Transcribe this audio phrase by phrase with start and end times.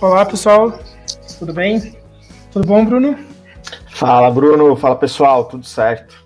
[0.00, 0.78] Olá, pessoal.
[1.38, 1.94] Tudo bem?
[2.50, 3.18] Tudo bom, Bruno?
[3.88, 4.74] Fala, Bruno.
[4.74, 5.44] Fala, pessoal.
[5.44, 6.24] Tudo certo.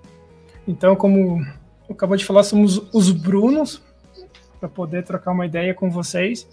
[0.65, 1.45] Então, como
[1.91, 3.83] acabou de falar, somos os Brunos
[4.61, 6.49] para poder trocar uma ideia com vocês.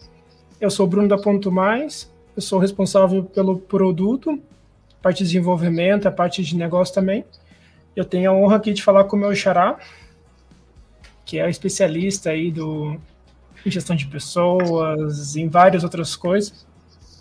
[0.59, 2.11] Eu sou o Bruno da Ponto Mais.
[2.35, 4.41] Eu sou responsável pelo produto,
[4.99, 7.23] parte de desenvolvimento, a parte de negócio também.
[7.95, 9.77] Eu tenho a honra aqui de falar com o meu xará,
[11.23, 12.99] que é especialista aí do
[13.63, 16.65] em gestão de pessoas, em várias outras coisas.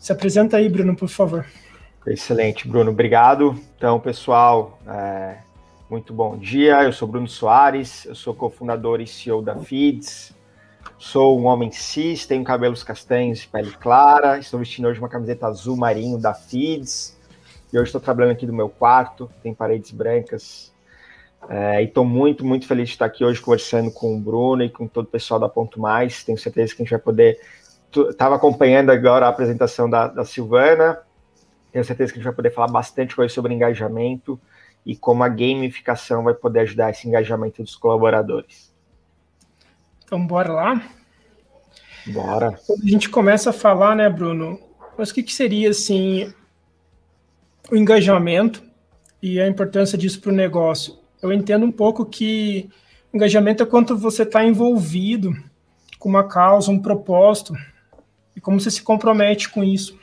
[0.01, 1.45] Se apresenta aí, Bruno, por favor.
[2.07, 2.91] Excelente, Bruno.
[2.91, 3.55] Obrigado.
[3.77, 5.37] Então, pessoal, é,
[5.91, 6.83] muito bom dia.
[6.83, 10.35] Eu sou Bruno Soares, eu sou cofundador e CEO da Feeds.
[10.97, 14.39] Sou um homem cis, tenho cabelos castanhos e pele clara.
[14.39, 17.15] Estou vestindo hoje uma camiseta azul marinho da Feeds.
[17.71, 20.73] E hoje estou trabalhando aqui do meu quarto, tem paredes brancas.
[21.47, 24.71] É, e estou muito, muito feliz de estar aqui hoje conversando com o Bruno e
[24.71, 26.25] com todo o pessoal da Ponto Mais.
[26.25, 27.39] Tenho certeza que a gente vai poder
[28.11, 30.99] estava acompanhando agora a apresentação da, da Silvana.
[31.73, 34.41] Tenho certeza que a gente vai poder falar bastante coisa sobre engajamento
[34.85, 38.73] e como a gamificação vai poder ajudar esse engajamento dos colaboradores.
[40.05, 40.83] Então, bora lá?
[42.07, 42.59] Bora.
[42.67, 44.59] Quando a gente começa a falar, né, Bruno,
[44.97, 46.33] mas o que, que seria, assim,
[47.71, 48.63] o engajamento
[49.23, 50.99] e a importância disso para o negócio?
[51.23, 52.71] Eu entendo um pouco que
[53.13, 55.33] engajamento é quanto você está envolvido
[55.99, 57.55] com uma causa, um propósito,
[58.41, 60.01] e como você se compromete com isso.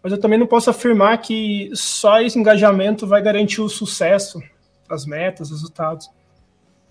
[0.00, 4.40] Mas eu também não posso afirmar que só esse engajamento vai garantir o sucesso,
[4.88, 6.08] as metas, os resultados.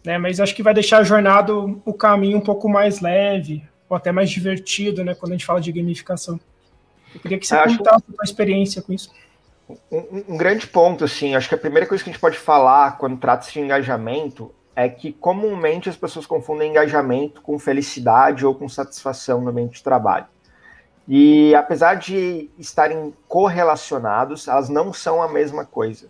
[0.06, 0.18] Né?
[0.18, 4.12] Mas acho que vai deixar a jornada, o caminho um pouco mais leve, ou até
[4.12, 5.16] mais divertido, né?
[5.16, 6.38] Quando a gente fala de gamificação.
[7.14, 7.78] Eu queria que você acho...
[7.78, 9.10] contasse a sua experiência com isso.
[9.90, 12.98] Um, um, grande ponto, assim, acho que a primeira coisa que a gente pode falar
[12.98, 18.68] quando trata-se de engajamento é que comumente as pessoas confundem engajamento com felicidade ou com
[18.68, 20.28] satisfação no ambiente de trabalho.
[21.08, 26.08] E apesar de estarem correlacionados, elas não são a mesma coisa.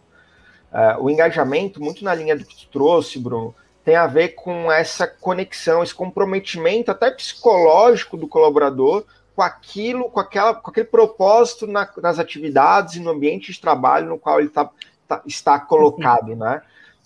[0.72, 3.54] Uh, o engajamento, muito na linha do que tu trouxe, Bruno,
[3.84, 10.20] tem a ver com essa conexão, esse comprometimento até psicológico do colaborador com aquilo, com,
[10.20, 14.50] aquela, com aquele propósito na, nas atividades e no ambiente de trabalho no qual ele
[14.50, 14.70] tá,
[15.08, 16.62] tá, está colocado, né?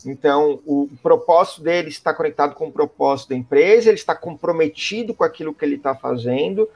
[0.05, 5.23] Então, o propósito dele está conectado com o propósito da empresa, ele está comprometido com
[5.23, 6.69] aquilo que ele está fazendo,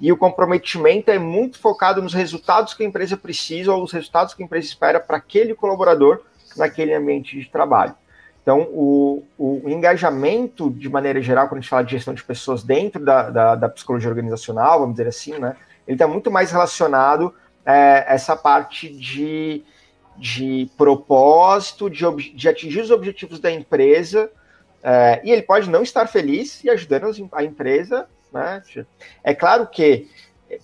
[0.00, 4.32] e o comprometimento é muito focado nos resultados que a empresa precisa ou os resultados
[4.32, 6.22] que a empresa espera para aquele colaborador
[6.56, 7.94] naquele ambiente de trabalho.
[8.42, 12.62] Então, o, o, engajamento, de maneira geral, quando a gente fala de gestão de pessoas
[12.62, 15.54] dentro da, da, da psicologia organizacional, vamos dizer assim, né,
[15.86, 17.34] ele está muito mais relacionado
[17.66, 19.62] a é, essa parte de
[20.18, 24.30] de propósito, de, de atingir os objetivos da empresa,
[24.82, 28.08] é, e ele pode não estar feliz e ajudando a empresa.
[28.32, 28.62] Né?
[29.22, 30.08] É claro que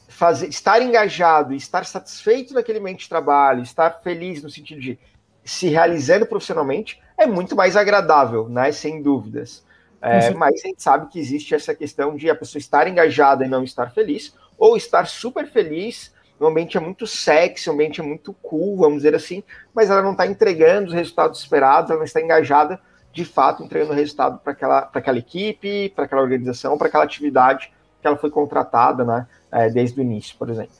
[0.08, 4.98] fazer, estar engajado estar satisfeito naquele ambiente de trabalho, estar feliz no sentido de
[5.44, 8.72] se realizando profissionalmente, é muito mais agradável, né?
[8.72, 9.64] sem dúvidas.
[10.00, 13.48] É, mas a gente sabe que existe essa questão de a pessoa estar engajada e
[13.48, 16.13] não estar feliz, ou estar super feliz
[16.44, 19.42] o ambiente é muito sexy, o ambiente é muito cool, vamos dizer assim,
[19.74, 22.78] mas ela não está entregando os resultados esperados, ela não está engajada
[23.12, 27.72] de fato entregando o resultado para aquela, aquela equipe, para aquela organização, para aquela atividade
[28.00, 30.74] que ela foi contratada né, é, desde o início, por exemplo.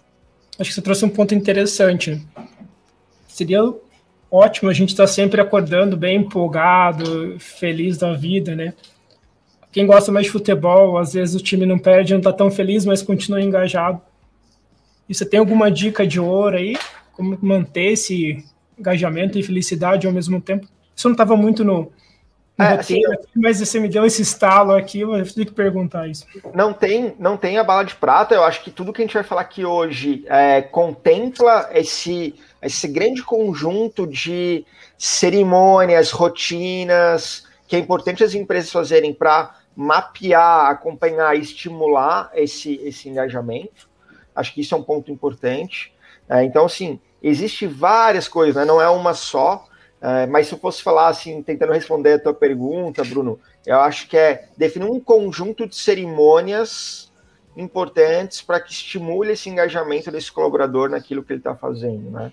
[0.59, 2.21] Acho que você trouxe um ponto interessante.
[3.27, 3.63] Seria
[4.31, 8.75] ótimo a gente estar tá sempre acordando bem empolgado, feliz da vida, né?
[9.73, 12.85] Quem gosta mais de futebol, às vezes o time não perde, não está tão feliz,
[12.85, 14.01] mas continua engajado.
[15.09, 16.77] E você tem alguma dica de ouro aí?
[17.13, 18.45] Como manter esse
[18.79, 20.67] engajamento e felicidade ao mesmo tempo?
[20.95, 21.93] Isso não estava muito no,
[22.57, 26.09] no é, roteiro, assim, mas você me deu esse estalo aqui, eu tive que perguntar
[26.09, 26.25] isso.
[26.55, 28.35] Não tem, não tem a bala de prata.
[28.35, 32.87] Eu acho que tudo que a gente vai falar aqui hoje é, contempla esse, esse
[32.89, 34.65] grande conjunto de
[34.97, 43.09] cerimônias, rotinas, que é importante as empresas fazerem para mapear, acompanhar e estimular esse, esse
[43.09, 43.89] engajamento.
[44.35, 45.93] Acho que isso é um ponto importante.
[46.29, 48.65] É, então, assim, existe várias coisas, né?
[48.65, 49.67] não é uma só.
[50.01, 54.07] É, mas se eu fosse falar assim, tentando responder a tua pergunta, Bruno, eu acho
[54.07, 57.11] que é definir um conjunto de cerimônias
[57.57, 62.33] importantes para que estimule esse engajamento desse colaborador naquilo que ele está fazendo, né?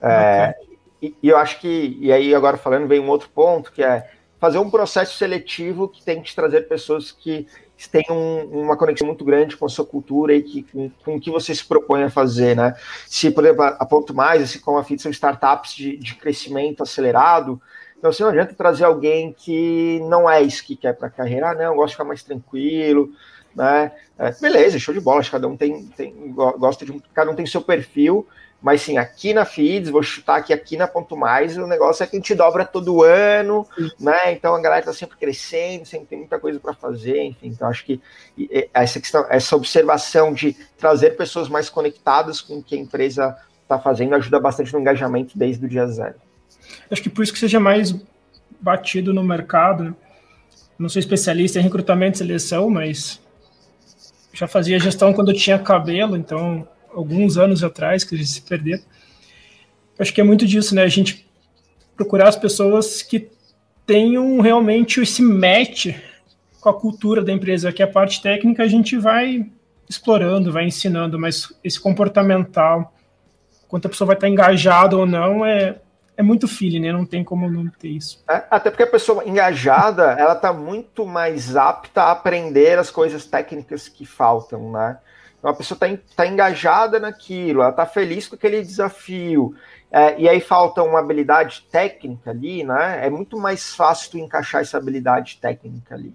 [0.00, 0.54] É,
[1.02, 4.08] e, e, eu acho que, e aí agora falando, vem um outro ponto, que é
[4.38, 7.46] fazer um processo seletivo que tem que trazer pessoas que
[7.92, 11.20] tem um, uma conexão muito grande com a sua cultura e que, com, com, o
[11.20, 12.74] que você se propõe a fazer, né?
[13.06, 16.82] Se, por exemplo, a Ponto Mais, assim como a FIT, são startups de, de crescimento
[16.82, 17.60] acelerado,
[17.96, 21.50] então assim, não adianta trazer alguém que não é isso que quer para a carreira,
[21.50, 23.10] ah, não, eu gosto de ficar mais tranquilo,
[23.54, 23.92] né?
[24.18, 27.34] É, beleza, show de bola, acho que cada um tem, tem gosta de cada um
[27.34, 28.26] tem seu perfil,
[28.60, 32.06] mas sim, aqui na Feeds, vou chutar aqui, aqui na Ponto Mais, o negócio é
[32.06, 33.64] que a gente dobra todo ano,
[34.00, 34.32] né?
[34.32, 37.48] Então a galera tá sempre crescendo, sempre tem muita coisa para fazer, enfim.
[37.48, 38.00] Então acho que
[38.74, 43.78] essa questão, essa observação de trazer pessoas mais conectadas com o que a empresa está
[43.78, 46.16] fazendo ajuda bastante no engajamento desde o dia zero.
[46.90, 47.94] Acho que por isso que seja mais
[48.60, 49.84] batido no mercado.
[49.84, 49.94] Né?
[50.76, 53.20] Não sou especialista em recrutamento e seleção, mas
[54.32, 58.82] já fazia gestão quando eu tinha cabelo, então alguns anos atrás, que eles se perderam.
[59.98, 60.82] Acho que é muito disso, né?
[60.82, 61.28] A gente
[61.96, 63.28] procurar as pessoas que
[63.86, 65.88] tenham realmente esse match
[66.60, 69.46] com a cultura da empresa, que a parte técnica a gente vai
[69.88, 72.92] explorando, vai ensinando, mas esse comportamental,
[73.66, 75.76] quanto a pessoa vai estar engajada ou não, é,
[76.16, 76.92] é muito feeling, né?
[76.92, 78.22] Não tem como não ter isso.
[78.28, 83.24] É, até porque a pessoa engajada, ela está muito mais apta a aprender as coisas
[83.24, 84.98] técnicas que faltam, né?
[85.38, 89.54] Então a pessoa está tá engajada naquilo, ela está feliz com aquele desafio.
[89.90, 93.06] É, e aí falta uma habilidade técnica ali, né?
[93.06, 96.14] É muito mais fácil tu encaixar essa habilidade técnica ali.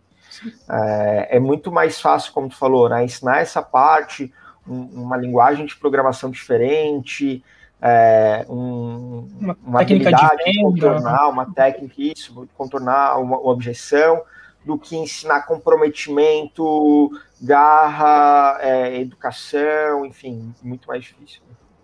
[0.69, 3.03] É, é, muito mais fácil, como tu falou, né?
[3.03, 4.33] Ensinar essa parte,
[4.67, 7.43] um, uma linguagem de programação diferente,
[7.81, 14.21] é, um, uma, uma habilidade de, de, contornar uma técnica, isso, contornar uma, uma objeção,
[14.65, 17.11] do que ensinar comprometimento,
[17.41, 21.41] garra, é, educação, enfim, muito mais difícil.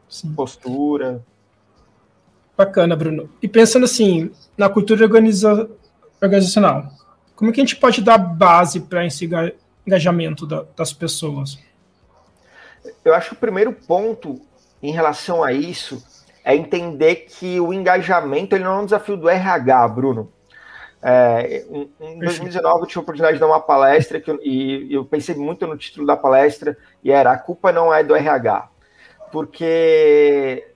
[0.07, 0.33] Sim.
[0.33, 1.23] Postura.
[2.57, 3.29] Bacana, Bruno.
[3.41, 5.69] E pensando assim, na cultura organiza
[6.21, 6.91] organizacional,
[7.35, 9.29] como é que a gente pode dar base para esse
[9.85, 11.57] engajamento da, das pessoas?
[13.03, 14.41] Eu acho que o primeiro ponto
[14.81, 16.03] em relação a isso
[16.43, 20.31] é entender que o engajamento ele não é um desafio do RH, Bruno.
[21.01, 25.05] É, em, em 2019 eu tive a oportunidade de dar uma palestra que e eu
[25.05, 28.69] pensei muito no título da palestra e era a culpa não é do RH,
[29.31, 30.67] porque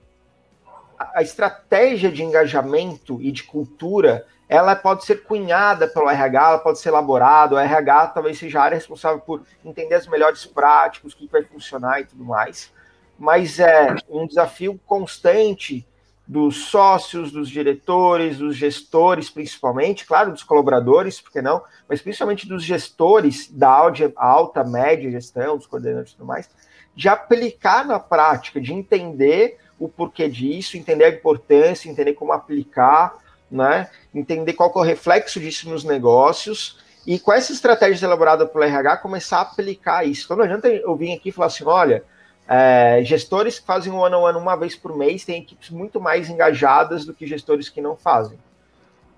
[0.98, 6.58] a, a estratégia de engajamento e de cultura ela pode ser cunhada pelo RH, ela
[6.58, 11.12] pode ser elaborada, o RH talvez seja a área responsável por entender as melhores práticas,
[11.12, 12.72] o que vai funcionar e tudo mais,
[13.18, 15.86] mas é um desafio constante
[16.26, 22.62] dos sócios, dos diretores, dos gestores, principalmente, claro, dos colaboradores, porque não, mas principalmente dos
[22.62, 23.68] gestores da
[24.16, 26.48] alta, média gestão, dos coordenadores e tudo mais,
[26.96, 33.18] de aplicar na prática, de entender o porquê disso, entender a importância, entender como aplicar,
[33.50, 33.90] né?
[34.14, 38.96] entender qual é o reflexo disso nos negócios e com essa estratégia elaborada pelo RH
[38.98, 40.24] começar a aplicar isso.
[40.24, 42.02] Então não adianta eu vir aqui e falar assim, olha,
[42.46, 46.00] é, gestores que fazem o one on one uma vez por mês têm equipes muito
[46.00, 48.38] mais engajadas do que gestores que não fazem.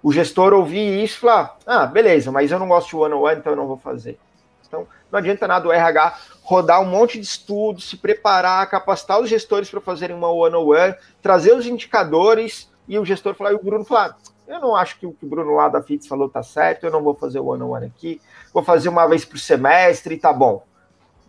[0.03, 3.23] O gestor ouvir isso e falar: ah, beleza, mas eu não gosto de one on
[3.23, 4.19] one, então eu não vou fazer.
[4.67, 9.29] Então, não adianta nada o RH rodar um monte de estudos, se preparar, capacitar os
[9.29, 13.57] gestores para fazerem uma one on one, trazer os indicadores e o gestor falar, e
[13.57, 16.29] o Bruno falar: eu não acho que o que o Bruno lá da FITS falou
[16.29, 18.21] tá certo, eu não vou fazer o one on one aqui,
[18.53, 20.65] vou fazer uma vez por semestre tá bom.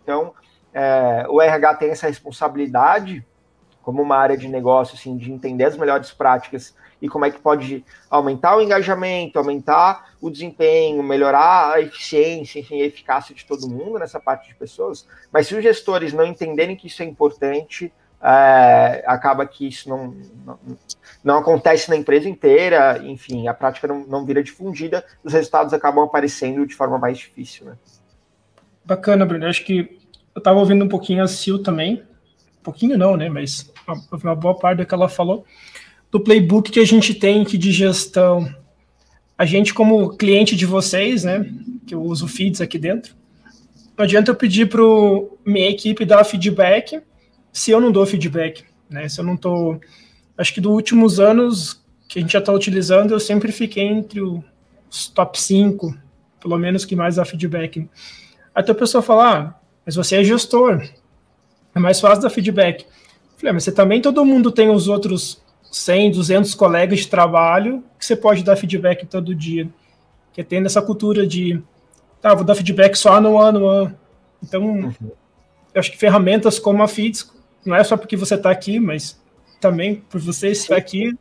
[0.02, 0.32] Então,
[0.72, 3.24] é, o RH tem essa responsabilidade
[3.82, 7.40] como uma área de negócio, assim, de entender as melhores práticas e como é que
[7.40, 13.98] pode aumentar o engajamento, aumentar o desempenho, melhorar a eficiência, a eficácia de todo mundo
[13.98, 15.06] nessa parte de pessoas.
[15.32, 20.14] Mas se os gestores não entenderem que isso é importante, é, acaba que isso não,
[20.44, 20.58] não,
[21.22, 26.04] não, acontece na empresa inteira, enfim, a prática não, não vira difundida, os resultados acabam
[26.04, 27.78] aparecendo de forma mais difícil, né?
[28.84, 29.46] Bacana, Bruno.
[29.46, 29.97] Acho que
[30.38, 32.00] eu estava ouvindo um pouquinho a Sil também,
[32.60, 33.28] um pouquinho não, né?
[33.28, 33.70] Mas
[34.22, 35.44] uma, boa parte do que ela falou
[36.10, 38.48] do playbook que a gente tem aqui de gestão.
[39.36, 41.52] A gente, como cliente de vocês, né?
[41.86, 43.16] Que eu uso feeds aqui dentro,
[43.96, 44.80] não adianta eu pedir para
[45.44, 47.02] minha equipe dar feedback
[47.52, 49.08] se eu não dou feedback, né?
[49.08, 49.80] Se eu não estou.
[50.36, 54.20] Acho que dos últimos anos que a gente já está utilizando, eu sempre fiquei entre
[54.20, 55.98] os top 5,
[56.40, 57.88] pelo menos que mais dá feedback.
[58.54, 59.57] Até a pessoa falar, ah,
[59.88, 60.86] mas você é gestor,
[61.74, 62.84] é mais fácil dar feedback.
[63.38, 65.40] falei, ah, mas você também, todo mundo tem os outros
[65.72, 69.66] 100, 200 colegas de trabalho que você pode dar feedback todo dia.
[70.34, 71.62] Que é tendo essa cultura de,
[72.20, 73.98] tá, vou dar feedback só no ano, ano.
[74.42, 74.92] Então, uhum.
[75.72, 77.32] eu acho que ferramentas como a Feeds,
[77.64, 79.18] não é só porque você está aqui, mas
[79.58, 81.16] também por você estar aqui,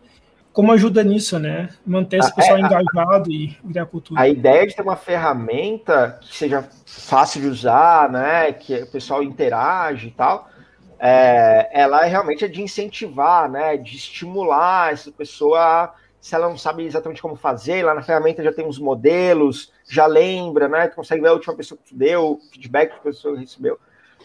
[0.57, 1.69] como ajuda nisso, né?
[1.85, 4.21] Manter esse ah, pessoal é, engajado a, e criar cultura.
[4.21, 8.51] A ideia de ter uma ferramenta que seja fácil de usar, né?
[8.53, 10.49] Que o pessoal interage e tal,
[10.97, 13.77] é, ela é realmente é de incentivar, né?
[13.77, 18.51] De estimular essa pessoa se ela não sabe exatamente como fazer, lá na ferramenta já
[18.51, 20.87] tem uns modelos, já lembra, né?
[20.87, 23.77] Tu consegue ver a última pessoa que tu deu, o feedback que a pessoa recebeu.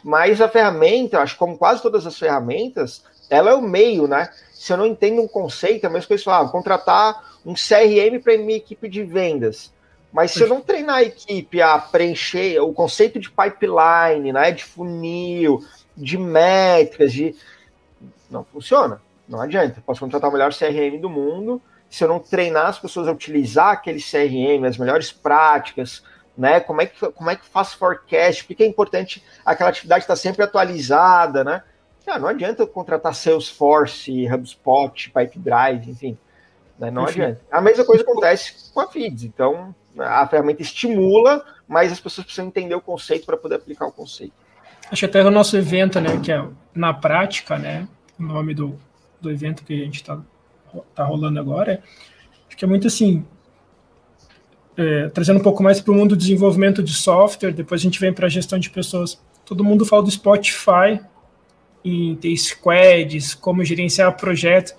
[0.03, 4.31] Mas a ferramenta, acho que como quase todas as ferramentas, ela é o meio, né?
[4.62, 8.38] Se eu não entendo um conceito, é a mesma coisa, ah, contratar um CRM para
[8.38, 9.73] minha equipe de vendas.
[10.12, 14.62] Mas se eu não treinar a equipe a preencher o conceito de pipeline, né, de
[14.62, 15.64] funil,
[15.97, 17.35] de métricas, de
[18.31, 19.02] não funciona.
[19.28, 19.83] Não adianta.
[19.85, 23.73] Posso contratar o melhor CRM do mundo, se eu não treinar as pessoas a utilizar
[23.73, 26.04] aquele CRM, as melhores práticas,
[26.38, 26.61] né?
[26.61, 28.45] Como é que, como é que faz forecast?
[28.45, 31.64] Por que é importante aquela atividade estar sempre atualizada, né?
[32.06, 36.18] Ah, não adianta contratar Salesforce, HubSpot, Pipedrive, enfim.
[36.78, 36.90] Né?
[36.90, 37.23] Não enfim.
[37.23, 37.40] adianta.
[37.50, 39.25] A mesma coisa acontece com a Feeds.
[39.25, 43.92] Então, a ferramenta estimula, mas as pessoas precisam entender o conceito para poder aplicar o
[43.92, 44.35] conceito.
[44.90, 46.44] Acho que até o nosso evento, né, que é
[46.75, 47.87] na prática, né,
[48.18, 48.78] o nome do,
[49.21, 50.18] do evento que a gente está
[50.94, 51.82] tá rolando agora,
[52.47, 53.25] acho que é muito assim,
[54.76, 58.00] é, trazendo um pouco mais para o mundo do desenvolvimento de software, depois a gente
[58.00, 59.23] vem para a gestão de pessoas.
[59.44, 61.00] Todo mundo fala do Spotify,
[61.85, 64.75] em ter squads, como gerenciar projetos.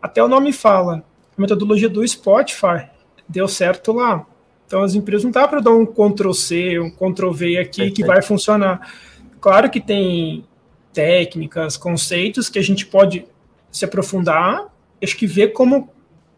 [0.00, 1.04] Até o nome fala.
[1.36, 2.88] A metodologia do Spotify
[3.28, 4.26] deu certo lá.
[4.66, 7.94] Então as empresas não dá para dar um Ctrl C, um Ctrl V aqui Perfeito.
[7.96, 8.92] que vai funcionar.
[9.40, 10.44] Claro que tem
[10.92, 13.24] técnicas, conceitos que a gente pode
[13.70, 14.66] se aprofundar,
[15.02, 15.90] acho que ver como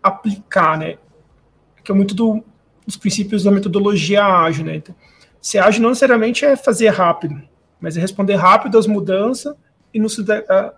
[0.03, 0.99] aplicar, né?
[1.83, 2.45] Que é muito do,
[2.87, 4.77] dos princípios da metodologia ágil, né?
[4.77, 4.95] Então,
[5.41, 7.41] ser ágil não necessariamente é fazer rápido,
[7.81, 9.55] mas é responder rápido às mudanças
[9.93, 10.17] e nos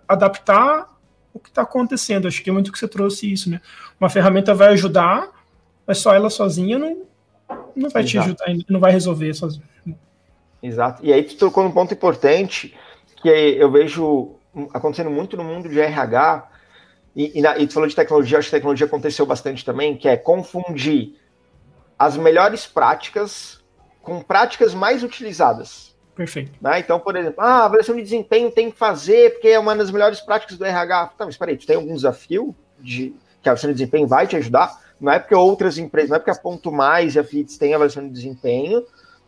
[0.07, 0.89] adaptar
[1.33, 2.27] o que está acontecendo.
[2.27, 3.61] Acho que é muito que você trouxe isso, né?
[3.99, 5.29] Uma ferramenta vai ajudar,
[5.85, 7.03] mas só ela sozinha não,
[7.75, 8.07] não vai Exato.
[8.07, 9.63] te ajudar, não vai resolver sozinha.
[10.61, 11.05] Exato.
[11.05, 12.73] E aí tu tocou num ponto importante
[13.21, 14.35] que eu vejo
[14.73, 16.49] acontecendo muito no mundo de RH,
[17.15, 20.07] e, e, na, e tu falou de tecnologia, acho que tecnologia aconteceu bastante também, que
[20.07, 21.19] é confundir
[21.97, 23.61] as melhores práticas
[24.01, 25.92] com práticas mais utilizadas.
[26.15, 26.51] Perfeito.
[26.61, 26.79] Né?
[26.79, 30.21] Então, por exemplo, ah, avaliação de desempenho tem que fazer porque é uma das melhores
[30.21, 31.13] práticas do RH.
[31.17, 34.35] Tá, mas peraí, tu tem algum desafio de que a avaliação de desempenho vai te
[34.35, 34.79] ajudar?
[34.99, 37.73] Não é porque outras empresas, não é porque a Ponto Mais e a FITS têm
[37.73, 38.85] avaliação de desempenho,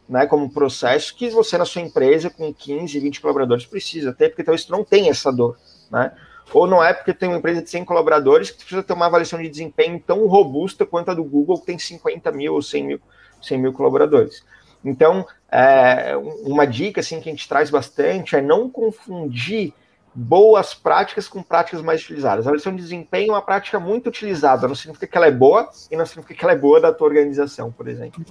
[0.07, 4.43] né, como processo, que você na sua empresa com 15, 20 colaboradores precisa ter, porque
[4.43, 5.57] talvez tu não tenha essa dor,
[5.91, 6.11] né?
[6.53, 9.41] Ou não é porque tem uma empresa de 100 colaboradores que precisa ter uma avaliação
[9.41, 13.01] de desempenho tão robusta quanto a do Google, que tem 50 mil ou 100 mil,
[13.41, 14.43] 100 mil colaboradores.
[14.85, 19.73] Então, é, uma dica assim, que a gente traz bastante é não confundir
[20.13, 22.45] boas práticas com práticas mais utilizadas.
[22.45, 25.69] A avaliação de desempenho é uma prática muito utilizada, não significa que ela é boa
[25.91, 28.23] e não significa que ela é boa da tua organização, por exemplo.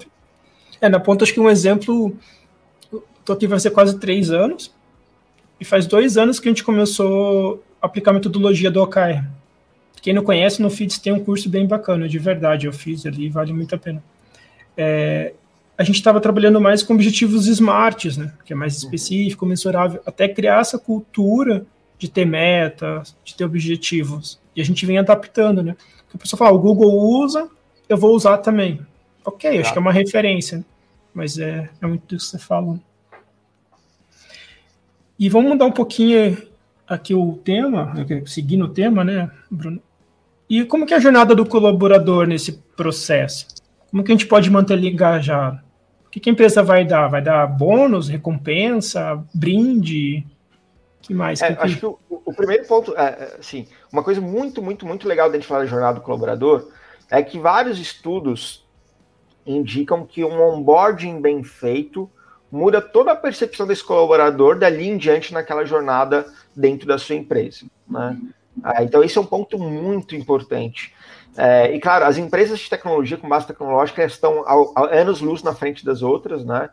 [0.81, 2.17] É, na ponta, acho que um exemplo,
[3.21, 4.73] estou aqui vai ser quase três anos,
[5.61, 9.25] e faz dois anos que a gente começou a aplicar a metodologia do OKR.
[10.03, 13.29] Quem não conhece, no FITS tem um curso bem bacana, de verdade, eu fiz ali,
[13.29, 14.03] vale muito a pena.
[14.77, 15.33] É,
[15.77, 20.29] a gente estava trabalhando mais com objetivos smarts, né, que é mais específico, mensurável, até
[20.29, 21.67] criar essa cultura
[21.99, 24.41] de ter metas, de ter objetivos.
[24.55, 25.77] E a gente vem adaptando, né?
[26.05, 27.49] Porque a pessoa fala, o Google usa,
[27.89, 28.81] eu vou usar também.
[29.25, 30.65] Ok, acho que é uma referência,
[31.13, 32.79] mas é, é muito do que você fala.
[35.19, 36.37] E vamos mudar um pouquinho
[36.87, 37.95] aqui o tema,
[38.27, 39.81] seguindo o tema, né, Bruno?
[40.49, 43.47] E como que é a jornada do colaborador nesse processo?
[43.95, 45.61] Como que a gente pode manter ele engajado?
[46.05, 47.07] O que, que a empresa vai dar?
[47.07, 50.27] Vai dar bônus, recompensa, brinde?
[51.01, 51.41] que mais?
[51.41, 51.63] É, que...
[51.63, 55.37] Acho que o, o, primeiro ponto, é, assim, uma coisa muito, muito, muito legal da
[55.37, 56.73] gente falar da jornada do colaborador
[57.09, 58.67] é que vários estudos
[59.47, 62.11] indicam que um onboarding bem feito
[62.51, 67.65] muda toda a percepção desse colaborador dali em diante naquela jornada dentro da sua empresa.
[67.89, 68.19] Né?
[68.61, 70.93] Ah, então, esse é um ponto muito importante.
[71.37, 74.45] É, e claro, as empresas de tecnologia com base tecnológica estão
[74.91, 76.71] anos-luz na frente das outras, né?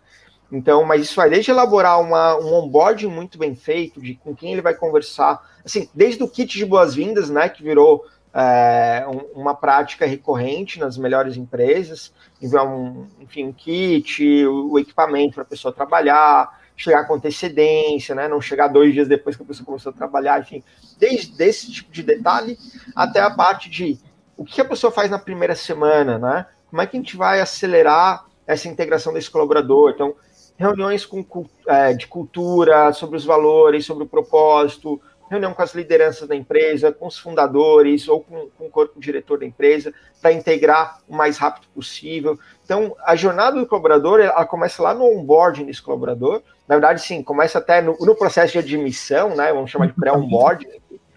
[0.51, 4.51] Então, mas isso vai desde elaborar uma, um onboarding muito bem feito, de com quem
[4.51, 8.03] ele vai conversar, assim, desde o kit de boas-vindas, né, que virou
[8.33, 15.35] é, uma prática recorrente nas melhores empresas, enviar um, enfim, um kit, o, o equipamento
[15.35, 18.27] para a pessoa trabalhar, chegar com antecedência, né?
[18.27, 20.63] Não chegar dois dias depois que a pessoa começou a trabalhar, enfim,
[20.97, 22.57] desde esse tipo de detalhe
[22.95, 23.99] até a parte de
[24.37, 26.45] o que a pessoa faz na primeira semana, né?
[26.69, 29.91] Como é que a gente vai acelerar essa integração desse colaborador?
[29.91, 30.15] Então,
[30.57, 31.25] reuniões com,
[31.67, 36.91] é, de cultura, sobre os valores, sobre o propósito, reunião com as lideranças da empresa,
[36.91, 41.37] com os fundadores ou com, com o corpo diretor da empresa, para integrar o mais
[41.37, 42.37] rápido possível.
[42.65, 46.41] Então, a jornada do colaborador, ela começa lá no onboarding desse colaborador.
[46.67, 49.53] Na verdade, sim, começa até no, no processo de admissão, né?
[49.53, 50.67] Vamos chamar de pré-onboarding.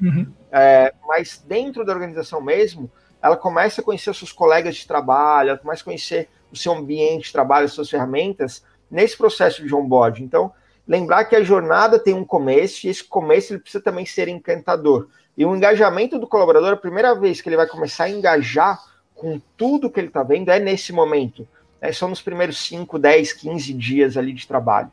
[0.00, 0.33] Uhum.
[0.52, 2.88] É, mas dentro da organização mesmo,
[3.24, 7.24] ela começa a conhecer seus colegas de trabalho, ela começa a conhecer o seu ambiente
[7.24, 10.22] de trabalho, as suas ferramentas, nesse processo de onboard.
[10.22, 10.52] Então,
[10.86, 15.08] lembrar que a jornada tem um começo, e esse começo ele precisa também ser encantador.
[15.38, 18.78] E o engajamento do colaborador, a primeira vez que ele vai começar a engajar
[19.14, 21.48] com tudo que ele está vendo é nesse momento.
[21.80, 24.92] É, são nos primeiros 5, 10, 15 dias ali de trabalho.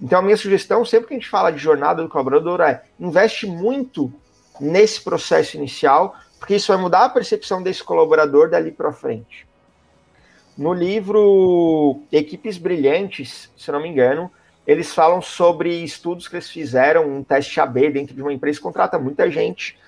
[0.00, 3.44] Então, a minha sugestão, sempre que a gente fala de jornada do colaborador, é investe
[3.44, 4.12] muito
[4.60, 9.46] nesse processo inicial, porque isso vai mudar a percepção desse colaborador dali para frente.
[10.58, 14.28] No livro Equipes Brilhantes, se não me engano,
[14.66, 18.62] eles falam sobre estudos que eles fizeram, um teste AB dentro de uma empresa que
[18.64, 19.78] contrata muita gente.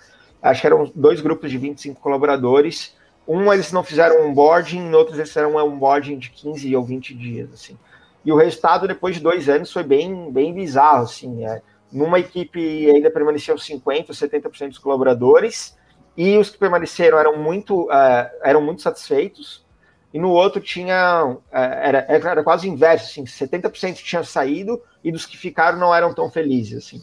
[0.41, 2.95] Acho que eram dois grupos de 25 colaboradores.
[3.27, 7.15] Um eles não fizeram onboarding, no outro eles fizeram um onboarding de 15 ou 20
[7.15, 7.77] dias, assim.
[8.25, 11.45] E o resultado, depois de dois anos, foi bem, bem bizarro, assim.
[11.45, 11.61] É.
[11.91, 15.74] Numa equipe ainda permaneciam 50% ou 70% dos colaboradores,
[16.17, 19.65] e os que permaneceram eram muito, uh, eram muito satisfeitos,
[20.13, 25.11] e no outro tinha, uh, era, era quase o inverso, assim, 70% tinha saído, e
[25.11, 27.03] dos que ficaram não eram tão felizes, assim.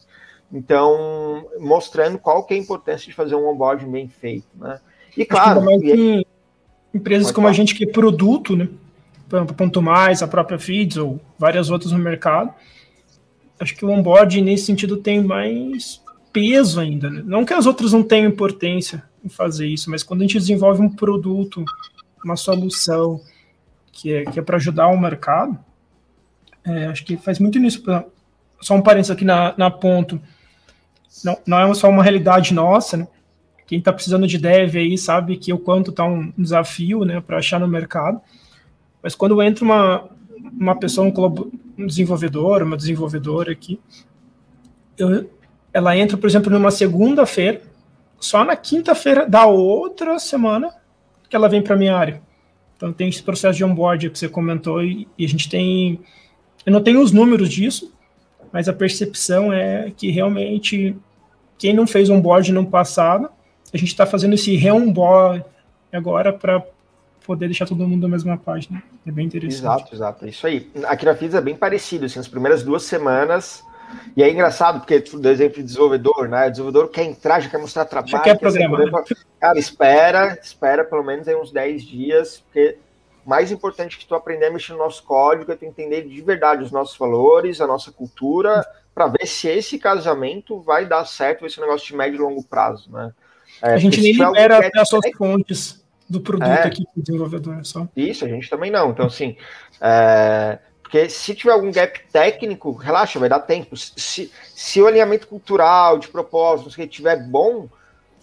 [0.52, 4.80] Então, mostrando qual que é a importância de fazer um onboarding bem feito, né?
[5.16, 5.62] E claro...
[5.80, 6.26] Que
[6.94, 7.52] empresas como falar.
[7.52, 8.68] a gente que é produto, né?
[9.56, 12.54] Ponto Mais, a própria Feeds ou várias outras no mercado.
[13.60, 16.01] Acho que o onboard nesse sentido tem mais
[16.32, 17.10] peso ainda.
[17.10, 17.24] Né?
[17.26, 20.82] Não que as outras não tenham importância em fazer isso, mas quando a gente desenvolve
[20.82, 21.64] um produto,
[22.24, 23.22] uma solução
[23.92, 25.58] que é, que é para ajudar o mercado,
[26.64, 27.84] é, acho que faz muito nisso.
[27.84, 28.06] Pra,
[28.60, 30.22] só um parênteses aqui na, na ponto.
[31.24, 33.08] Não, não é só uma realidade nossa, né?
[33.66, 37.38] Quem está precisando de dev aí sabe que o quanto está um desafio né, para
[37.38, 38.20] achar no mercado.
[39.02, 40.10] Mas quando entra uma,
[40.60, 43.80] uma pessoa, um, um desenvolvedor, uma desenvolvedora aqui,
[44.98, 45.30] eu,
[45.74, 47.62] ela entra, por exemplo, numa segunda-feira,
[48.20, 50.74] só na quinta-feira da outra semana
[51.30, 52.22] que ela vem para minha área.
[52.76, 56.00] Então tem esse processo de onboard que você comentou e, e, a gente tem,
[56.66, 57.94] eu não tenho os números disso,
[58.52, 60.96] mas a percepção é que realmente
[61.58, 63.30] quem não fez onboard no passado,
[63.74, 65.46] a gente está fazendo esse re-onboard
[65.94, 66.66] agora para
[67.26, 68.82] poder deixar todo mundo na mesma página.
[69.06, 69.60] É bem interessante.
[69.60, 70.28] Exato, exato.
[70.28, 70.70] Isso aí.
[70.86, 73.64] Aqui na Fiz é bem parecido, assim, as primeiras duas semanas.
[74.16, 76.48] E é engraçado, porque, do exemplo de desenvolvedor, né?
[76.48, 78.12] O desenvolvedor quer entrar, já quer mostrar trabalho.
[78.12, 79.04] Já quer programar.
[79.04, 82.78] Quer Cara, espera, espera pelo menos aí uns 10 dias, porque
[83.26, 86.64] mais importante que tu aprender a mexer no nosso código é tu entender de verdade
[86.64, 91.62] os nossos valores, a nossa cultura, para ver se esse casamento vai dar certo, um
[91.62, 93.12] negócio de médio e longo prazo, né?
[93.62, 97.04] É, a gente nem libera até as suas fontes do produto é, aqui para o
[97.04, 97.66] desenvolvedor.
[97.66, 97.88] Só.
[97.96, 98.92] Isso, a gente também não.
[98.92, 99.38] Então, assim,
[99.80, 100.60] é,
[100.92, 103.78] porque se tiver algum gap técnico, relaxa, vai dar tempo.
[103.78, 107.70] Se, se o alinhamento cultural, de propósito, se estiver bom,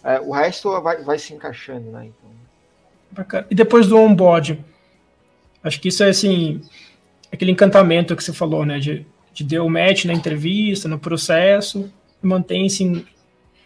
[0.04, 2.10] é, o resto vai, vai se encaixando, né?
[2.10, 3.46] Então...
[3.50, 4.62] E depois do onboard,
[5.64, 6.60] acho que isso é assim,
[7.32, 8.78] aquele encantamento que você falou, né?
[8.78, 13.06] De, de o match na entrevista, no processo, mantém-se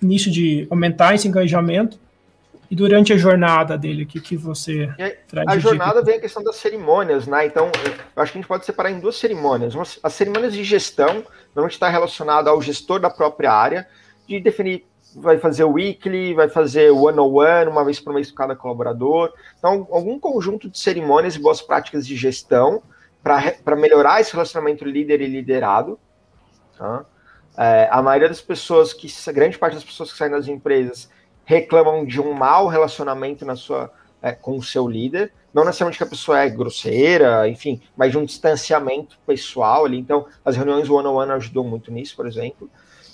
[0.00, 1.98] nisso de aumentar esse engajamento.
[2.72, 4.88] E durante a jornada dele, o que, que você
[5.28, 5.46] traz?
[5.46, 6.06] A jornada dica?
[6.06, 7.44] vem a questão das cerimônias, né?
[7.44, 7.70] Então,
[8.16, 9.74] eu acho que a gente pode separar em duas cerimônias.
[10.02, 11.22] As cerimônias de gestão,
[11.54, 13.87] normalmente está relacionado ao gestor da própria área,
[14.26, 18.38] de definir, vai fazer o weekly, vai fazer o one-on-one, uma vez por mês com
[18.38, 19.35] cada colaborador.
[19.58, 22.82] Então, algum conjunto de cerimônias e boas práticas de gestão
[23.22, 26.00] para melhorar esse relacionamento líder e liderado.
[26.78, 27.04] Tá?
[27.54, 31.11] É, a maioria das pessoas, que grande parte das pessoas que saem das empresas
[31.44, 35.33] reclamam de um mau relacionamento na sua, é, com o seu líder.
[35.52, 39.98] Não necessariamente que a pessoa é grosseira, enfim, mas de um distanciamento pessoal ali.
[39.98, 42.70] Então, as reuniões one-on-one -on -one ajudam muito nisso, por exemplo.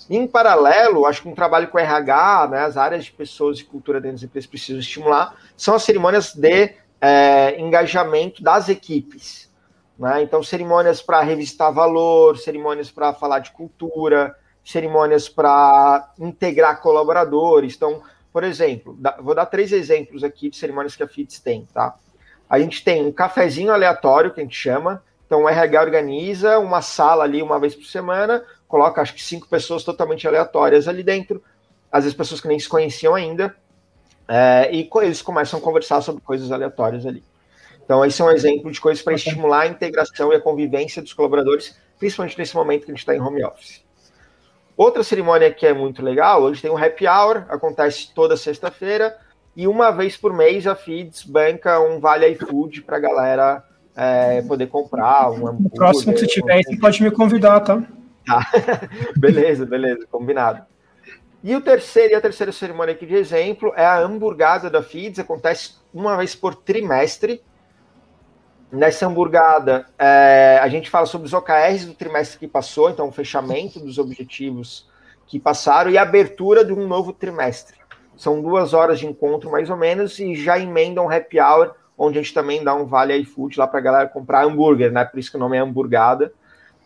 [0.09, 4.01] Em paralelo, acho que um trabalho com RH, né, as áreas de pessoas e cultura
[4.01, 9.51] dentro das empresas precisam estimular, são as cerimônias de é, engajamento das equipes.
[9.99, 10.23] Né?
[10.23, 17.75] Então, cerimônias para revisitar valor, cerimônias para falar de cultura, cerimônias para integrar colaboradores.
[17.75, 21.95] Então, por exemplo, vou dar três exemplos aqui de cerimônias que a FITS tem, tá?
[22.49, 25.03] A gente tem um cafezinho aleatório, que a gente chama.
[25.27, 29.47] Então, o RH organiza uma sala ali uma vez por semana, coloca acho que cinco
[29.49, 31.43] pessoas totalmente aleatórias ali dentro,
[31.93, 33.55] às vezes pessoas que nem se conheciam ainda,
[34.27, 37.23] é, e eles começam a conversar sobre coisas aleatórias ali.
[37.85, 41.13] Então, esse é um exemplo de coisas para estimular a integração e a convivência dos
[41.13, 43.83] colaboradores, principalmente nesse momento que a gente está em home office.
[44.79, 49.19] Outra cerimônia que é muito legal, hoje tem um happy hour, acontece toda sexta-feira,
[49.57, 53.65] e uma vez por mês a Feeds banca um vale iFood para a galera
[53.97, 55.33] é, poder comprar.
[55.33, 57.83] Um próximo que você tiver, você pode me convidar, tá?
[58.25, 58.47] Tá,
[59.19, 60.65] beleza, beleza, combinado.
[61.43, 65.19] E o terceiro e a terceira cerimônia aqui de exemplo é a hamburgada da FIDS,
[65.19, 67.43] acontece uma vez por trimestre.
[68.71, 73.13] Nessa hamburgada, é, a gente fala sobre os OKRs do trimestre que passou, então o
[73.13, 74.87] fechamento dos objetivos
[75.27, 77.79] que passaram e a abertura de um novo trimestre.
[78.17, 82.19] São duas horas de encontro, mais ou menos, e já emendam um happy hour, onde
[82.19, 85.05] a gente também dá um vale iFood lá para a galera comprar hambúrguer, né?
[85.05, 86.33] Por isso que o nome é hamburgada.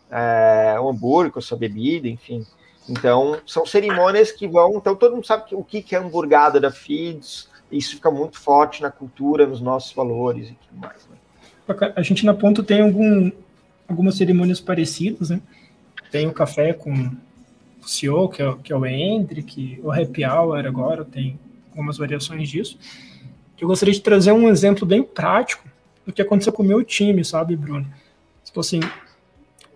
[0.09, 2.45] É, um hambúrguer a sua bebida, enfim.
[2.87, 4.75] Então, são cerimônias que vão.
[4.75, 8.91] Então, todo mundo sabe o que é hamburgada da FIDS, isso fica muito forte na
[8.91, 11.07] cultura, nos nossos valores e tudo mais.
[11.07, 11.12] Né?
[11.95, 13.31] A gente na Ponto tem algum,
[13.87, 15.41] algumas cerimônias parecidas, né?
[16.11, 20.65] Tem o café com o CEO, que é, que é o Hendrick, o Happy Hour
[20.65, 21.39] agora, tem
[21.71, 22.77] algumas variações disso.
[23.59, 25.67] Eu gostaria de trazer um exemplo bem prático
[26.05, 27.87] do que aconteceu com o meu time, sabe, Bruno?
[28.43, 28.79] Tipo assim,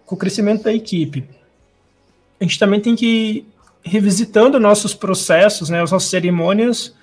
[0.06, 1.23] com o crescimento da equipe,
[2.39, 3.47] a gente também tem que ir
[3.82, 6.93] revisitando nossos processos, né, as nossas cerimônias,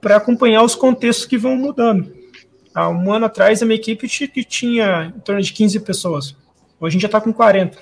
[0.00, 2.23] para acompanhar os contextos que vão mudando.
[2.74, 6.36] Há um ano atrás, a minha equipe tinha em torno de 15 pessoas.
[6.80, 7.78] Hoje a gente já está com 40.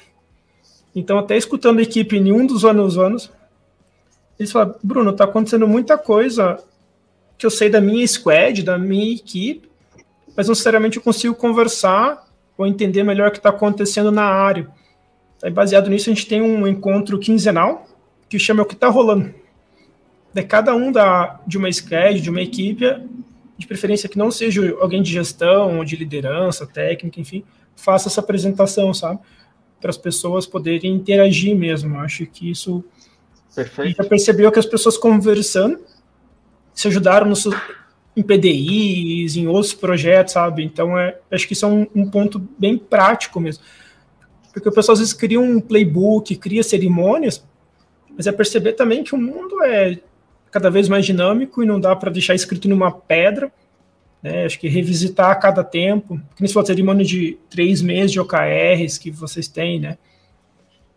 [0.95, 3.31] Então, até escutando a equipe em um dos anos, anos
[4.39, 6.63] eles falam, Bruno, está acontecendo muita coisa
[7.39, 9.69] que eu sei da minha squad, da minha equipe,
[10.37, 12.29] mas não necessariamente eu consigo conversar
[12.59, 14.69] ou entender melhor o que está acontecendo na área.
[15.43, 17.87] Aí, baseado nisso, a gente tem um encontro quinzenal
[18.29, 19.35] que chama o que está rolando.
[20.33, 22.85] De cada um da, de uma squad, de uma equipe,
[23.57, 27.45] de preferência que não seja alguém de gestão, de liderança, técnica, enfim,
[27.77, 29.21] faça essa apresentação, sabe?
[29.81, 31.99] Para as pessoas poderem interagir mesmo.
[31.99, 32.85] acho que isso.
[33.55, 33.97] Perfeito.
[33.97, 35.79] já percebeu que as pessoas conversando
[36.73, 37.35] se ajudaram no,
[38.17, 40.63] em PDIs, em outros projetos, sabe?
[40.65, 43.63] Então, é, acho que isso é um, um ponto bem prático mesmo.
[44.53, 47.45] Porque o pessoal às vezes cria um playbook, cria cerimônias,
[48.17, 49.99] mas é perceber também que o mundo é
[50.53, 53.51] cada vez mais dinâmico e não dá para deixar escrito numa pedra.
[54.23, 54.45] Né?
[54.45, 56.17] Acho que revisitar a cada tempo.
[56.37, 59.99] Que nem se for cerimônia de três meses de OKRs que vocês têm, né?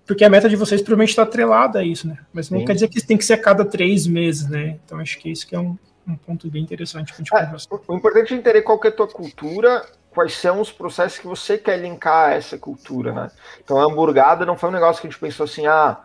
[0.05, 2.19] Porque a meta de vocês provavelmente está atrelada a isso, né?
[2.31, 2.65] Mas não Sim.
[2.65, 4.77] quer dizer que tem que ser a cada três meses, né?
[4.85, 5.75] Então acho que isso que é um,
[6.07, 7.79] um ponto bem interessante para a gente é, conversar.
[7.87, 9.83] O importante é entender qual é a tua cultura
[10.15, 13.29] quais são os processos que você quer linkar a essa cultura, né?
[13.61, 15.99] Então, a hamburgada não foi um negócio que a gente pensou assim, ah,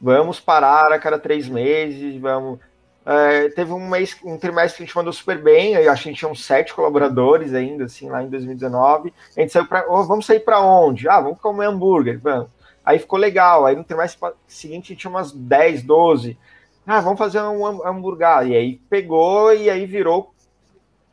[0.00, 2.60] vamos parar a cada três meses, vamos.
[3.04, 6.08] É, teve um mês, um trimestre que a gente mandou super bem, eu acho que
[6.08, 9.12] a gente tinha uns sete colaboradores ainda, assim, lá em 2019.
[9.36, 11.08] A gente saiu para, oh, vamos sair para onde?
[11.08, 12.48] Ah, vamos comer hambúrguer, vamos.
[12.84, 13.66] Aí ficou legal.
[13.66, 16.38] Aí no trimestre seguinte a gente tinha umas 10, 12.
[16.86, 18.48] Ah, vamos fazer um hambúrguer.
[18.48, 20.32] E aí pegou e aí virou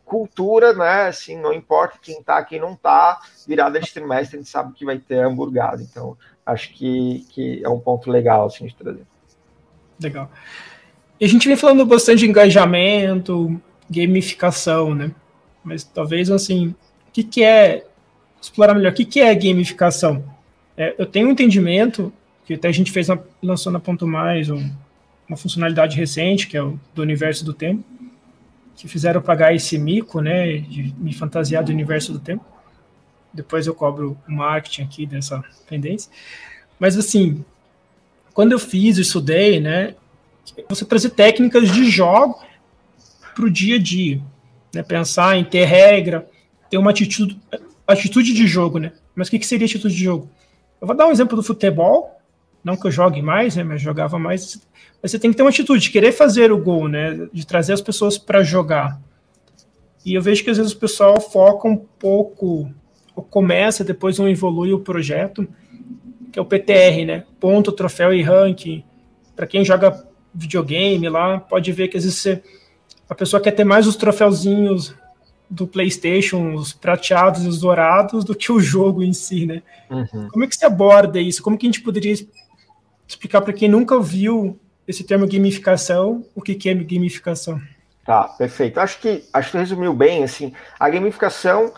[0.04, 1.08] cultura, né?
[1.08, 4.84] Assim, não importa quem tá, quem não tá, virada de trimestre a gente sabe que
[4.84, 5.84] vai ter hamburgado.
[5.84, 9.06] Então, acho que, que é um ponto legal assim de trazer.
[10.02, 10.30] Legal.
[11.20, 15.12] E a gente vem falando bastante de engajamento, gamificação, né?
[15.64, 16.70] Mas talvez assim,
[17.08, 17.86] o que, que é
[18.42, 18.92] explorar melhor?
[18.92, 20.24] O que, que é gamificação?
[20.78, 22.14] É, eu tenho um entendimento
[22.46, 23.08] que até a gente fez
[23.44, 24.70] lançou na Ponto Mais um,
[25.28, 27.84] uma funcionalidade recente que é o do universo do tempo
[28.80, 32.46] que fizeram pagar esse mico, né, de me fantasiar do universo do tempo.
[33.34, 36.10] Depois eu cobro o marketing aqui dessa pendência.
[36.80, 37.44] Mas assim,
[38.34, 39.96] quando eu fiz, eu estudei, né,
[40.68, 42.40] você trazer técnicas de jogo
[43.36, 44.22] para o dia a dia,
[44.74, 46.28] né, pensar em ter regra,
[46.70, 47.40] ter uma atitude,
[47.88, 48.92] atitude de jogo, né?
[49.16, 50.30] Mas o que, que seria atitude de jogo?
[50.80, 52.20] Eu vou dar um exemplo do futebol,
[52.64, 54.62] não que eu jogue mais, né, mas jogava mais.
[55.02, 57.74] Mas você tem que ter uma atitude de querer fazer o gol, né, de trazer
[57.74, 59.00] as pessoas para jogar.
[60.06, 62.72] E eu vejo que às vezes o pessoal foca um pouco,
[63.16, 65.48] ou começa, depois não evolui o projeto,
[66.32, 68.84] que é o PTR, né, ponto, troféu e ranking.
[69.36, 72.44] Para quem joga videogame lá, pode ver que às vezes você,
[73.10, 74.96] a pessoa quer ter mais os troféuzinhos
[75.50, 79.64] do PlayStation, os prateados e os dourados, do que o jogo em si, né?
[79.90, 80.28] Uhum.
[80.30, 81.42] Como é que você aborda isso?
[81.42, 82.14] Como que a gente poderia
[83.08, 87.60] explicar para quem nunca viu esse termo gamificação, o que, que é gamificação?
[88.06, 88.80] Tá, perfeito.
[88.80, 91.72] Acho que acho que resumiu bem, assim, a gamificação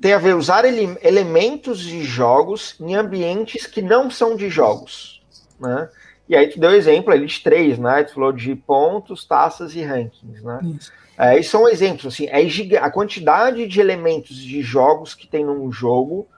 [0.00, 5.22] tem a ver usar ele, elementos de jogos em ambientes que não são de jogos,
[5.58, 5.88] né?
[6.30, 8.04] E aí tu deu exemplo ali de três, né?
[8.04, 10.60] Tu falou de pontos, taças e rankings, né?
[10.62, 10.92] Isso.
[11.18, 15.72] É, e são exemplos, assim, é a quantidade de elementos de jogos que tem num
[15.72, 16.28] jogo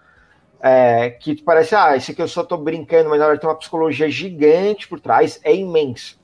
[0.62, 3.59] é, que parece, ah, esse aqui eu só tô brincando, mas na verdade tem uma
[3.59, 6.18] psicologia gigante por trás, é imenso,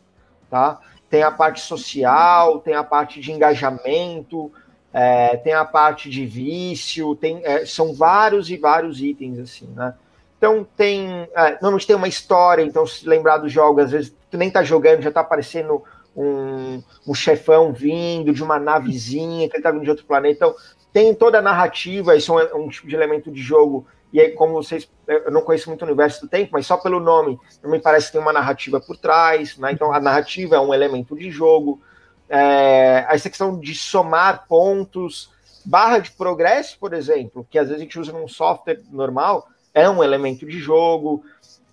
[0.49, 0.81] tá?
[1.11, 4.51] Tem a parte social, tem a parte de engajamento,
[4.95, 9.93] é, tem a parte de vício, tem, é, são vários e vários itens, assim, né?
[10.39, 11.29] Então tem.
[11.35, 14.63] É, normalmente tem uma história, então se lembrar dos jogos, às vezes tu nem tá
[14.63, 15.83] jogando, já tá aparecendo
[16.17, 20.37] um, um chefão vindo de uma navezinha, que ele tá vindo de outro planeta.
[20.37, 20.55] Então
[20.93, 23.87] tem toda a narrativa, isso é um, um tipo de elemento de jogo.
[24.13, 24.89] E aí, como vocês.
[25.07, 28.13] Eu não conheço muito o universo do tempo, mas só pelo nome, me parece que
[28.13, 29.73] tem uma narrativa por trás, né?
[29.73, 31.81] Então a narrativa é um elemento de jogo.
[32.29, 35.31] É, essa questão de somar pontos,
[35.65, 39.89] barra de progresso, por exemplo, que às vezes a gente usa num software normal, é
[39.89, 41.25] um elemento de jogo.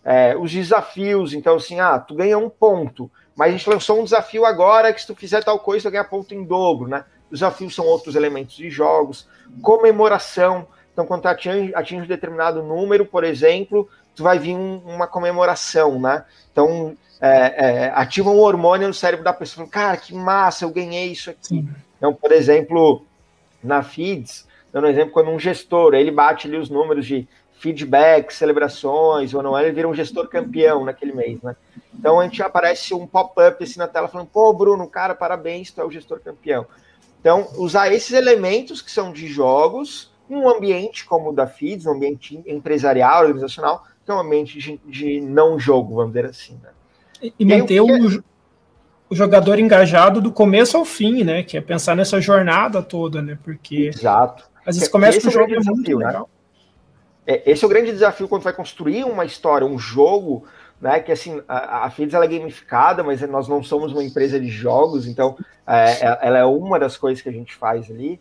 [0.04, 4.04] É, os desafios, então assim, ah, tu ganha um ponto, mas a gente lançou um
[4.04, 7.04] desafio agora que se tu fizer tal coisa, tu ganha ponto em dobro, né?
[7.32, 9.28] Os desafios são outros elementos de jogos.
[9.64, 14.78] Comemoração, então quando tu atinge, atinge um determinado número, por exemplo, tu vai vir um,
[14.86, 16.24] uma comemoração, né?
[16.52, 21.12] Então é, é, ativa um hormônio no cérebro da pessoa, cara, que massa, eu ganhei
[21.12, 21.48] isso aqui.
[21.48, 21.70] Sim.
[21.98, 23.04] Então, por exemplo,
[23.64, 27.28] na Feeds, dando um exemplo, quando um gestor, ele bate ali os números de
[27.66, 31.56] feedback, celebrações, ou não, ele vira um gestor campeão naquele mês, né?
[31.98, 35.82] Então a gente aparece um pop-up assim na tela falando, pô, Bruno, cara, parabéns, tu
[35.82, 36.68] é o gestor campeão.
[37.20, 41.94] Então, usar esses elementos que são de jogos, um ambiente como o da Feeds, um
[41.94, 46.70] ambiente empresarial, organizacional, que é um ambiente de, de não jogo, vamos dizer assim, né?
[47.20, 48.20] E, e manter o, é...
[49.10, 51.42] o jogador engajado do começo ao fim, né?
[51.42, 53.40] Que é pensar nessa jornada toda, né?
[53.44, 54.44] Porque Exato.
[54.64, 56.06] às vezes começa com o jogo é muito né?
[56.06, 56.30] legal.
[56.30, 56.35] É,
[57.26, 60.46] esse é o grande desafio quando vai construir uma história, um jogo,
[60.80, 61.00] né?
[61.00, 65.08] Que assim, a, a ela é gamificada, mas nós não somos uma empresa de jogos,
[65.08, 68.20] então é, é ela é uma das coisas que a gente faz ali.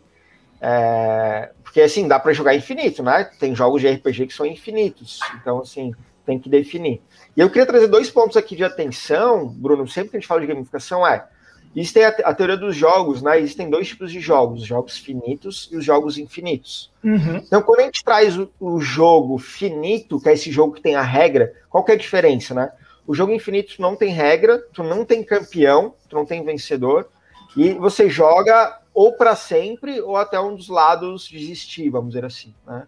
[0.59, 3.29] É, porque assim, dá para jogar infinito, né?
[3.39, 5.93] Tem jogos de RPG que são infinitos, então assim,
[6.25, 7.01] tem que definir.
[7.37, 10.41] E eu queria trazer dois pontos aqui de atenção, Bruno, sempre que a gente fala
[10.41, 11.27] de gamificação é
[11.75, 13.37] Existem a, a, teoria dos jogos, né?
[13.37, 16.89] Existem dois tipos de jogos, os jogos finitos e os jogos infinitos.
[17.03, 17.37] Uhum.
[17.37, 20.95] Então, quando a gente traz o, o, jogo finito, que é esse jogo que tem
[20.95, 22.71] a regra, qual que é a diferença, né?
[23.05, 27.09] O jogo infinito não tem regra, tu não tem campeão, tu não tem vencedor,
[27.57, 32.55] e você joga ou para sempre ou até um dos lados desistir, vamos dizer assim,
[32.65, 32.87] né?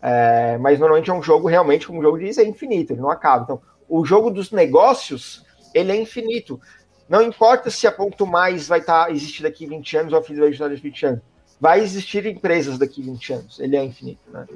[0.00, 3.10] É, mas normalmente é um jogo realmente, como o jogo diz, é infinito, ele não
[3.10, 3.44] acaba.
[3.44, 6.60] Então, o jogo dos negócios, ele é infinito.
[7.08, 10.22] Não importa se a Ponto Mais vai estar tá, existir daqui 20 anos ou a
[10.22, 11.20] FIS vai existir daqui 20 anos.
[11.60, 13.60] Vai existir empresas daqui 20 anos.
[13.60, 14.20] Ele é infinito.
[14.28, 14.46] Né?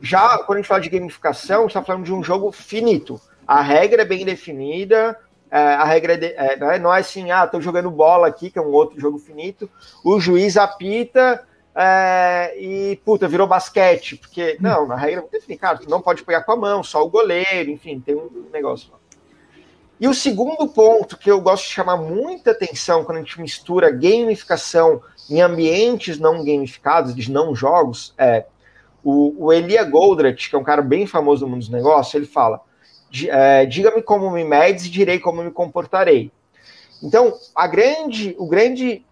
[0.00, 3.20] Já quando a gente fala de gamificação, está falando de um jogo finito.
[3.46, 5.18] A regra é bem definida,
[5.52, 8.26] é, a regra é, de, é, não, é, não é assim, ah, estou jogando bola
[8.26, 9.68] aqui, que é um outro jogo finito,
[10.02, 15.60] o juiz apita é, e, puta, virou basquete, porque, não, na regra é muito definida,
[15.60, 18.90] cara, tu não pode pegar com a mão, só o goleiro, enfim, tem um negócio
[18.92, 18.98] lá.
[20.02, 23.88] E o segundo ponto que eu gosto de chamar muita atenção quando a gente mistura
[23.88, 28.44] gamificação em ambientes não gamificados, de não jogos, é
[29.04, 32.26] o, o Elia Goldratt, que é um cara bem famoso no mundo dos negócios, ele
[32.26, 32.60] fala:
[33.28, 36.32] é, diga-me como me medes e direi como me comportarei.
[37.00, 37.32] Então,
[37.70, 39.06] grande, o grande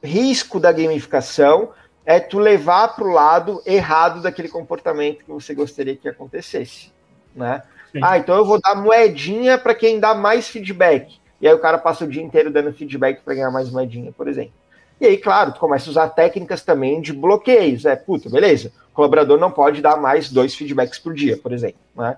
[0.00, 1.72] risco da gamificação
[2.04, 6.92] é tu levar para o lado errado daquele comportamento que você gostaria que acontecesse,
[7.34, 7.64] né?
[7.96, 8.00] Sim.
[8.02, 11.18] Ah, então eu vou dar moedinha para quem dá mais feedback.
[11.40, 14.28] E aí o cara passa o dia inteiro dando feedback para ganhar mais moedinha, por
[14.28, 14.52] exemplo.
[15.00, 17.84] E aí, claro, tu começa a usar técnicas também de bloqueios.
[17.84, 18.72] É, puta, beleza.
[18.92, 21.78] O colaborador não pode dar mais dois feedbacks por dia, por exemplo.
[21.94, 22.16] Né?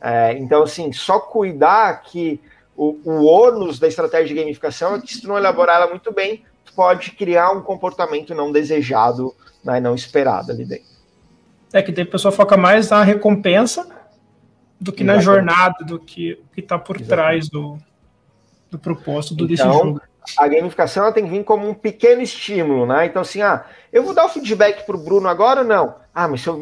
[0.00, 2.40] É, então, assim, só cuidar que
[2.76, 6.12] o, o ônus da estratégia de gamificação é que se tu não elaborar ela muito
[6.12, 10.96] bem, tu pode criar um comportamento não desejado, né, não esperado ali dentro.
[11.72, 13.95] É que a pessoa foca mais na recompensa
[14.80, 15.26] do que Exatamente.
[15.26, 17.08] na jornada, do que está por Exatamente.
[17.08, 17.78] trás do,
[18.70, 20.00] do propósito do então, desse jogo.
[20.36, 23.06] A gamificação ela tem que vir como um pequeno estímulo, né?
[23.06, 25.94] Então, assim, ah, eu vou dar o feedback para o Bruno agora ou não?
[26.12, 26.60] Ah, mas se eu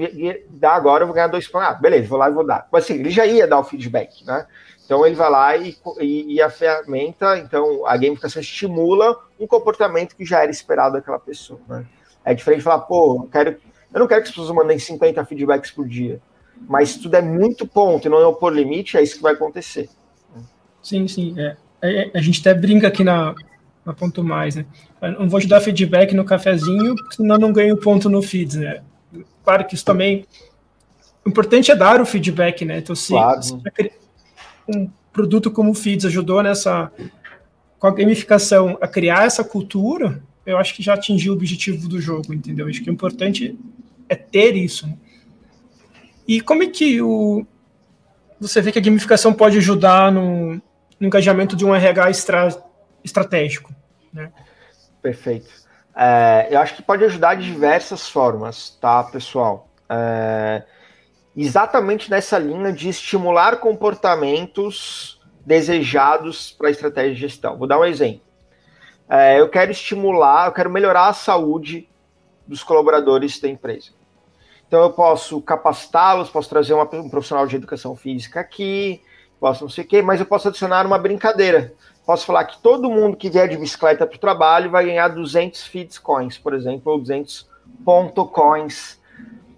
[0.50, 1.68] dar agora, eu vou ganhar dois pontos.
[1.68, 2.68] Ah, beleza, vou lá e vou dar.
[2.70, 4.46] Mas assim, ele já ia dar o feedback, né?
[4.84, 10.14] Então ele vai lá e, e, e, a ferramenta, então a gamificação estimula um comportamento
[10.14, 11.60] que já era esperado daquela pessoa.
[11.66, 11.86] Né?
[12.22, 13.50] É diferente de falar, pô, eu, quero,
[13.92, 16.20] eu não quero que as pessoas mandem 50 feedbacks por dia.
[16.68, 19.22] Mas se tudo é muito ponto e não é o por limite, é isso que
[19.22, 19.88] vai acontecer.
[20.82, 21.34] Sim, sim.
[21.38, 21.56] É.
[21.82, 23.34] é a gente até brinca aqui na,
[23.84, 24.66] na Ponto Mais, né?
[25.00, 28.82] Eu não vou te dar feedback no cafezinho, senão não ganho ponto no feeds, né?
[29.44, 30.26] Claro que isso também.
[31.24, 32.78] O importante é dar o feedback, né?
[32.78, 33.42] Então, se, claro.
[33.42, 33.54] se
[34.68, 36.90] um produto como o Feeds ajudou nessa.
[37.78, 42.00] com a gamificação a criar essa cultura, eu acho que já atingiu o objetivo do
[42.00, 42.66] jogo, entendeu?
[42.66, 43.58] Acho que o importante
[44.08, 44.86] é ter isso.
[44.86, 44.96] Né?
[46.26, 47.46] E como é que o,
[48.40, 50.54] você vê que a gamificação pode ajudar no,
[50.98, 52.10] no engajamento de um RH
[53.02, 53.72] estratégico?
[54.12, 54.32] Né?
[55.02, 55.50] Perfeito.
[55.94, 59.68] É, eu acho que pode ajudar de diversas formas, tá, pessoal?
[59.88, 60.62] É,
[61.36, 67.56] exatamente nessa linha de estimular comportamentos desejados para a estratégia de gestão.
[67.56, 68.22] Vou dar um exemplo.
[69.08, 71.88] É, eu quero estimular, eu quero melhorar a saúde
[72.46, 73.90] dos colaboradores da empresa.
[74.66, 79.00] Então eu posso capacitá-los, posso trazer uma, um profissional de educação física aqui,
[79.38, 81.74] posso não sei o quê, mas eu posso adicionar uma brincadeira.
[82.06, 85.66] Posso falar que todo mundo que vier de bicicleta para o trabalho vai ganhar 200
[85.66, 87.48] feeds coins, por exemplo, ou 200
[87.84, 89.00] ponto coins.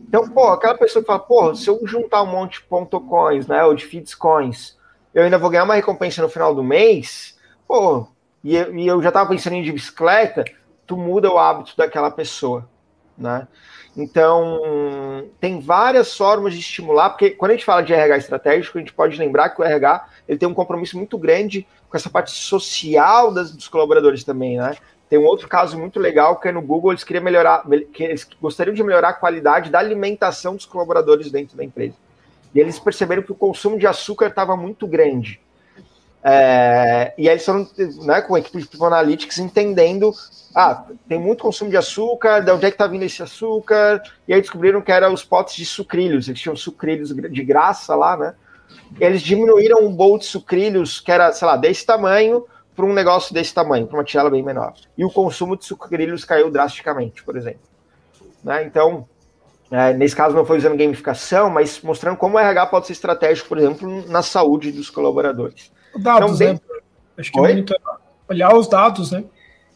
[0.09, 3.49] Então, pô, aquela pessoa que fala, pô, se eu juntar um monte de ponto coins,
[3.49, 4.79] né, ou de feeds coins,
[5.13, 8.07] eu ainda vou ganhar uma recompensa no final do mês, pô,
[8.45, 10.45] e, eu já estava pensando em ir de bicicleta,
[10.87, 12.69] tu muda o hábito daquela pessoa,
[13.17, 13.47] né?
[13.97, 18.81] Então, tem várias formas de estimular, porque quando a gente fala de RH estratégico, a
[18.81, 22.31] gente pode lembrar que o RH ele tem um compromisso muito grande com essa parte
[22.31, 24.77] social das, dos colaboradores também, né?
[25.09, 28.29] Tem um outro caso muito legal que é no Google, eles queriam melhorar, que eles
[28.41, 31.95] gostariam de melhorar a qualidade da alimentação dos colaboradores dentro da empresa.
[32.55, 35.41] E eles perceberam que o consumo de açúcar estava muito grande.
[36.23, 37.69] É, e aí eles foram
[38.05, 40.13] né, com a equipe de Analytics entendendo,
[40.55, 44.03] ah, tem muito consumo de açúcar, de onde é que está vindo esse açúcar?
[44.27, 48.17] E aí descobriram que eram os potes de sucrilhos, eles tinham sucrilhos de graça lá,
[48.17, 48.35] né?
[48.99, 53.33] Eles diminuíram um bowl de sucrilhos que era, sei lá, desse tamanho, para um negócio
[53.33, 54.75] desse tamanho, para uma tigela bem menor.
[54.99, 57.61] E o consumo de sucrilhos caiu drasticamente, por exemplo.
[58.45, 58.65] Né?
[58.65, 59.09] Então,
[59.71, 63.49] é, nesse caso não foi usando gamificação, mas mostrando como o RH pode ser estratégico,
[63.49, 65.73] por exemplo, na saúde dos colaboradores.
[65.99, 66.61] Dados, então, né?
[67.19, 69.25] Acho que monitorar, olhar os dados, né?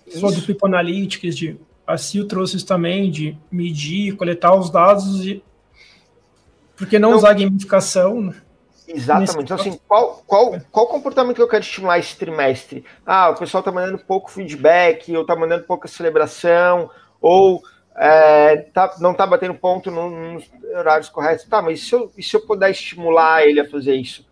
[0.08, 5.26] Só do People Analytics, de a CIO trouxe isso também, de medir, coletar os dados
[5.26, 5.42] e
[6.76, 8.22] por que não então, usar gamificação?
[8.22, 8.34] Né?
[8.88, 9.42] Exatamente.
[9.42, 12.84] Então, assim, qual, qual, qual comportamento que eu quero estimular esse trimestre?
[13.04, 17.62] Ah, o pessoal está mandando pouco feedback, ou está mandando pouca celebração, ou
[17.96, 21.44] é, tá, não está batendo ponto nos horários corretos.
[21.44, 24.26] Tá, mas e se, eu, e se eu puder estimular ele a fazer isso?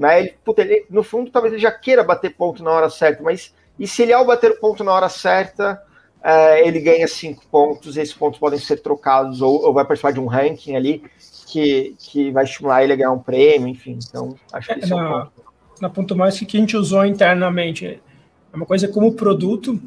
[0.00, 0.20] Né?
[0.20, 3.54] Ele, puta, ele, no fundo, talvez ele já queira bater ponto na hora certa, mas
[3.78, 5.78] e se ele, ao bater o ponto na hora certa,
[6.24, 10.18] é, ele ganha cinco pontos, esses pontos podem ser trocados ou, ou vai participar de
[10.18, 11.04] um ranking ali
[11.46, 13.98] que, que vai estimular ele a ganhar um prêmio, enfim.
[14.08, 15.32] Então, acho que isso na, é um ponto.
[15.82, 19.78] Na ponto mais que a gente usou internamente, é uma coisa como produto,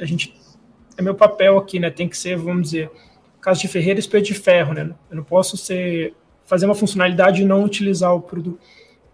[0.00, 0.34] a gente
[0.96, 1.90] é meu papel aqui, né?
[1.90, 2.90] Tem que ser, vamos dizer,
[3.40, 4.90] caso de Ferreira, espeto de ferro, né?
[5.08, 6.12] Eu não posso ser
[6.44, 8.58] fazer uma funcionalidade e não utilizar o produto.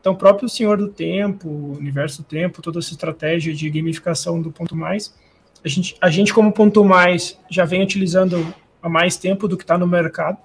[0.05, 4.53] Então, o próprio Senhor do Tempo, Universo do Tempo, toda essa estratégia de gamificação do
[4.53, 5.15] ponto mais,
[5.65, 9.65] a gente, a gente como ponto mais já vem utilizando há mais tempo do que
[9.65, 10.37] está no mercado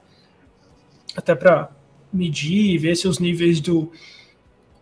[1.13, 1.69] até para
[2.13, 3.91] medir e ver se os níveis do,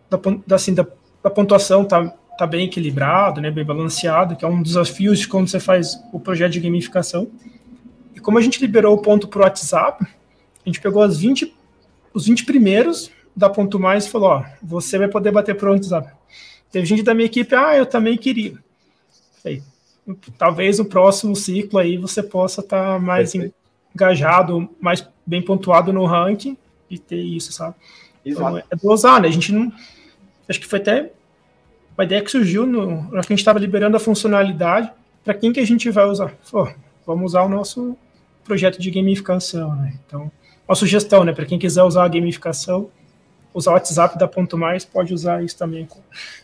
[0.08, 0.86] da, assim, da,
[1.24, 5.26] da pontuação tá, tá bem equilibrado, né, bem balanceado, que é um dos desafios de
[5.26, 7.28] quando você faz o projeto de gamificação.
[8.14, 11.52] E como a gente liberou o ponto para o WhatsApp, a gente pegou as 20,
[12.14, 15.72] os 20 primeiros da Ponto Mais e falou, ó, você vai poder bater para o
[15.72, 16.10] WhatsApp.
[16.72, 18.54] Teve gente da minha equipe, ah, eu também queria.
[19.44, 19.62] Aí,
[20.36, 23.32] talvez no próximo ciclo aí você possa estar tá mais
[23.94, 26.56] engajado, mais bem pontuado no ranking
[26.90, 27.76] e ter isso, sabe?
[28.24, 28.66] Então, Exato.
[28.66, 29.28] Então, é dosar, né?
[29.28, 29.72] A gente não.
[30.48, 31.12] Acho que foi até
[31.96, 33.00] uma ideia que surgiu no.
[33.16, 34.90] Acho que a gente estava liberando a funcionalidade.
[35.24, 36.34] Para quem que a gente vai usar?
[36.50, 36.68] Pô,
[37.06, 37.96] vamos usar o nosso
[38.44, 39.94] projeto de gamificação, né?
[40.06, 40.30] Então,
[40.66, 41.32] uma sugestão, né?
[41.32, 42.90] Para quem quiser usar a gamificação,
[43.58, 45.88] usar o WhatsApp da Ponto Mais, pode usar isso também.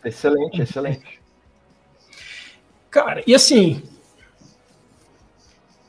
[0.05, 1.21] Excelente, excelente.
[2.91, 3.83] Cara, e assim,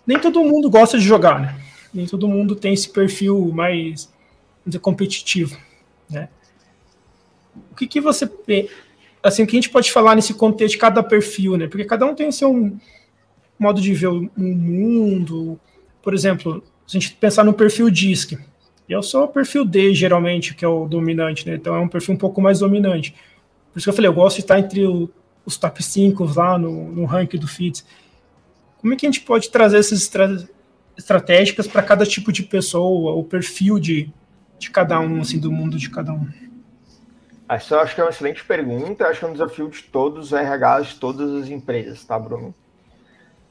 [0.05, 1.61] nem todo mundo gosta de jogar, né?
[1.93, 4.11] Nem todo mundo tem esse perfil mais
[4.65, 5.57] dizer, competitivo,
[6.09, 6.29] né?
[7.71, 8.29] O que, que você
[9.23, 11.67] assim o que a gente pode falar nesse contexto de cada perfil, né?
[11.67, 12.77] Porque cada um tem seu
[13.57, 15.59] modo de ver o mundo.
[16.01, 18.37] Por exemplo, se a gente pensar no perfil DISC,
[18.87, 21.55] eu sou o perfil D, geralmente, que é o dominante, né?
[21.55, 23.15] Então é um perfil um pouco mais dominante.
[23.71, 25.09] Por isso que eu falei, eu gosto de estar entre o,
[25.45, 27.85] os top 5 lá no, no ranking do FITS.
[28.77, 30.47] Como é que a gente pode trazer essas estra
[30.97, 34.09] estratégicas para cada tipo de pessoa, o perfil de,
[34.57, 36.27] de cada um, assim, do mundo de cada um?
[37.49, 40.31] Essa eu acho que é uma excelente pergunta, acho que é um desafio de todos
[40.31, 42.55] os RHs de todas as empresas, tá, Bruno?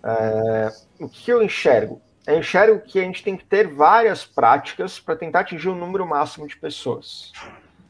[0.02, 2.00] É, o que eu enxergo?
[2.26, 6.06] Eu enxergo que a gente tem que ter várias práticas para tentar atingir o número
[6.06, 7.32] máximo de pessoas.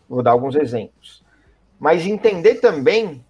[0.09, 1.23] Vou dar alguns exemplos.
[1.79, 3.25] Mas entender também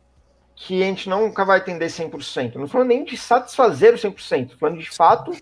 [0.57, 2.55] que a gente nunca vai atender 100%.
[2.55, 5.33] Não falando nem de satisfazer o 100%, estou falando de fato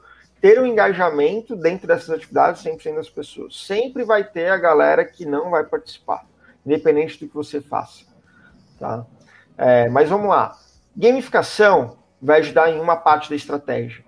[0.40, 3.64] ter um engajamento dentro dessas atividades 100% das pessoas.
[3.64, 6.26] Sempre vai ter a galera que não vai participar,
[6.66, 8.04] independente do que você faça.
[8.78, 9.06] Tá?
[9.56, 10.58] É, mas vamos lá.
[10.96, 14.04] Gamificação vai ajudar em uma parte da estratégia.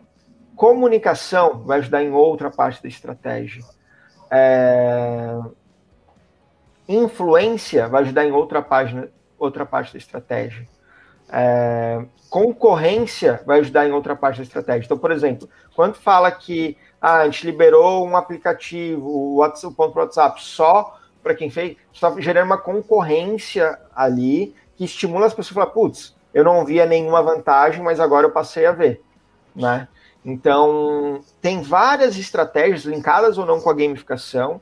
[0.57, 3.62] Comunicação vai ajudar em outra parte da estratégia.
[4.30, 5.38] É...
[6.88, 10.66] Influência vai ajudar em outra página, outra parte da estratégia.
[11.28, 12.05] É...
[12.30, 14.86] Concorrência vai ajudar em outra parte da estratégia.
[14.86, 19.76] Então, por exemplo, quando fala que ah, a gente liberou um aplicativo, o, WhatsApp, o
[19.76, 25.52] ponto WhatsApp, só para quem fez, está gerando uma concorrência ali que estimula as pessoas
[25.52, 29.02] a falar, putz, eu não via nenhuma vantagem, mas agora eu passei a ver,
[29.55, 29.86] né?
[30.25, 34.61] Então, tem várias estratégias linkadas ou não com a gamificação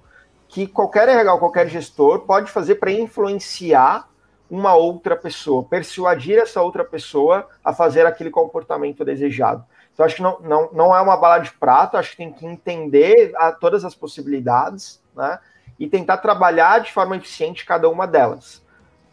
[0.48, 4.08] que qualquer RH, qualquer gestor pode fazer para influenciar
[4.50, 9.64] uma outra pessoa, persuadir essa outra pessoa a fazer aquele comportamento desejado.
[9.94, 12.44] Então, acho que não, não, não é uma bala de prata, acho que tem que
[12.44, 15.38] entender a, todas as possibilidades, né?
[15.78, 18.62] E tentar trabalhar de forma eficiente cada uma delas.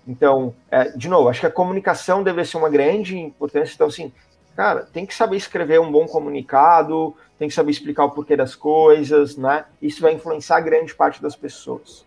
[0.06, 3.74] Então, é, de novo, acho que a comunicação deve ser uma grande importância.
[3.74, 4.12] Então, assim,
[4.60, 8.56] cara, tem que saber escrever um bom comunicado, tem que saber explicar o porquê das
[8.56, 9.64] coisas, né?
[9.82, 12.06] Isso vai influenciar grande parte das pessoas.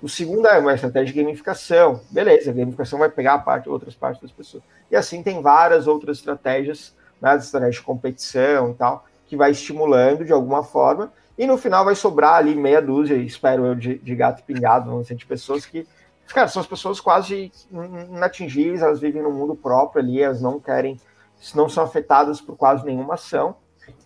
[0.00, 2.00] O segundo é uma estratégia de gamificação.
[2.08, 4.62] Beleza, a gamificação vai pegar parte, outras partes das pessoas.
[4.88, 10.24] E assim tem várias outras estratégias, né, estratégias de competição e tal, que vai estimulando
[10.24, 11.12] de alguma forma.
[11.36, 15.04] E no final vai sobrar ali meia dúzia, espero eu, de, de gato pingado, não
[15.04, 15.84] sei, de pessoas que
[16.28, 20.96] cara, são as pessoas quase inatingíveis, elas vivem no mundo próprio ali, elas não querem
[21.54, 23.56] não são afetadas por quase nenhuma ação,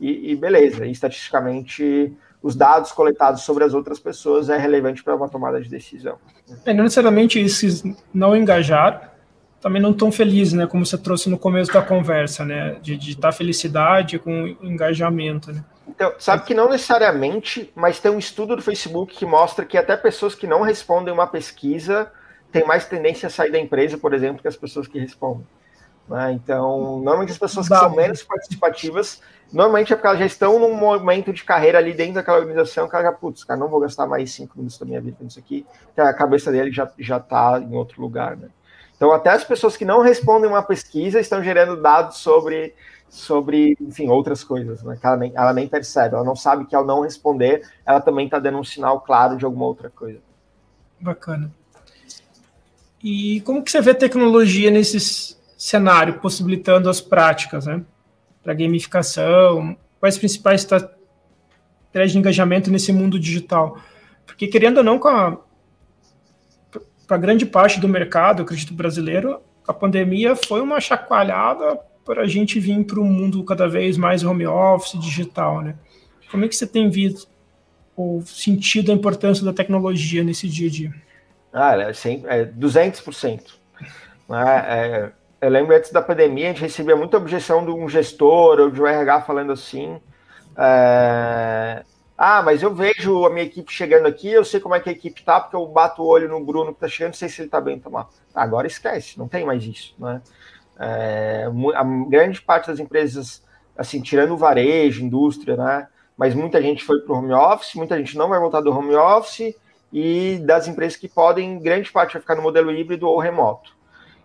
[0.01, 2.13] e, e beleza, e estatisticamente
[2.43, 6.19] os dados coletados sobre as outras pessoas é relevante para uma tomada de decisão.
[6.65, 9.13] É, não necessariamente esses não engajar
[9.61, 13.29] também não tão felizes, né, como você trouxe no começo da conversa, né, de estar
[13.29, 15.65] tá felicidade com engajamento, né.
[15.87, 19.97] Então, sabe que não necessariamente, mas tem um estudo do Facebook que mostra que até
[19.97, 22.11] pessoas que não respondem uma pesquisa
[22.51, 25.47] têm mais tendência a sair da empresa, por exemplo, que as pessoas que respondem.
[26.13, 26.33] Né?
[26.35, 30.75] Então, normalmente as pessoas que são menos participativas, normalmente é porque elas já estão num
[30.75, 34.07] momento de carreira ali dentro daquela organização que ela já, putz, cara, não vou gastar
[34.07, 35.65] mais cinco minutos da minha vida nisso aqui,
[35.97, 38.51] a cabeça dele já, já tá em outro lugar, né?
[38.95, 42.75] Então, até as pessoas que não respondem uma pesquisa estão gerando dados sobre,
[43.09, 44.99] sobre enfim, outras coisas, né?
[45.01, 48.27] Que ela nem, ela nem percebe, ela não sabe que ao não responder, ela também
[48.27, 50.21] está dando um sinal claro de alguma outra coisa.
[51.01, 51.51] Bacana.
[53.03, 57.85] E como que você vê tecnologia nesses cenário possibilitando as práticas, né?
[58.43, 63.79] Para gamificação, quais principais estratégias de engajamento nesse mundo digital?
[64.27, 65.39] Porque, querendo ou não, para
[67.17, 72.85] grande parte do mercado, acredito, brasileiro, a pandemia foi uma chacoalhada para a gente vir
[72.85, 75.77] para um mundo cada vez mais home office, digital, né?
[76.29, 77.29] Como é que você tem visto
[77.97, 80.93] ou sentido a importância da tecnologia nesse dia a dia?
[81.53, 83.43] Ah, é, 100, é 200%.
[84.29, 84.65] Né?
[84.67, 85.13] É,
[85.43, 88.81] eu lembro antes da pandemia, a gente recebia muita objeção de um gestor ou de
[88.81, 90.01] um RH falando assim:
[90.57, 91.85] é,
[92.17, 94.93] Ah, mas eu vejo a minha equipe chegando aqui, eu sei como é que a
[94.93, 97.49] equipe tá, porque eu bato o olho no Bruno que tá chegando, sei se ele
[97.51, 98.09] tá bem tomar.
[98.33, 100.23] Agora esquece, não tem mais isso, né?
[100.79, 103.43] É, a grande parte das empresas,
[103.77, 105.89] assim, tirando o varejo, indústria, né?
[106.17, 108.95] Mas muita gente foi para o home office, muita gente não vai voltar do home
[108.95, 109.57] office,
[109.93, 113.82] e das empresas que podem, grande parte vai ficar no modelo híbrido ou remoto.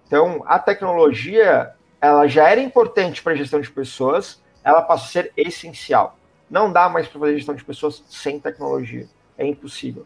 [0.07, 5.07] Então, a tecnologia, ela já era importante para a gestão de pessoas, ela passa a
[5.07, 6.17] ser essencial.
[6.49, 9.07] Não dá mais para fazer gestão de pessoas sem tecnologia.
[9.37, 10.05] É impossível.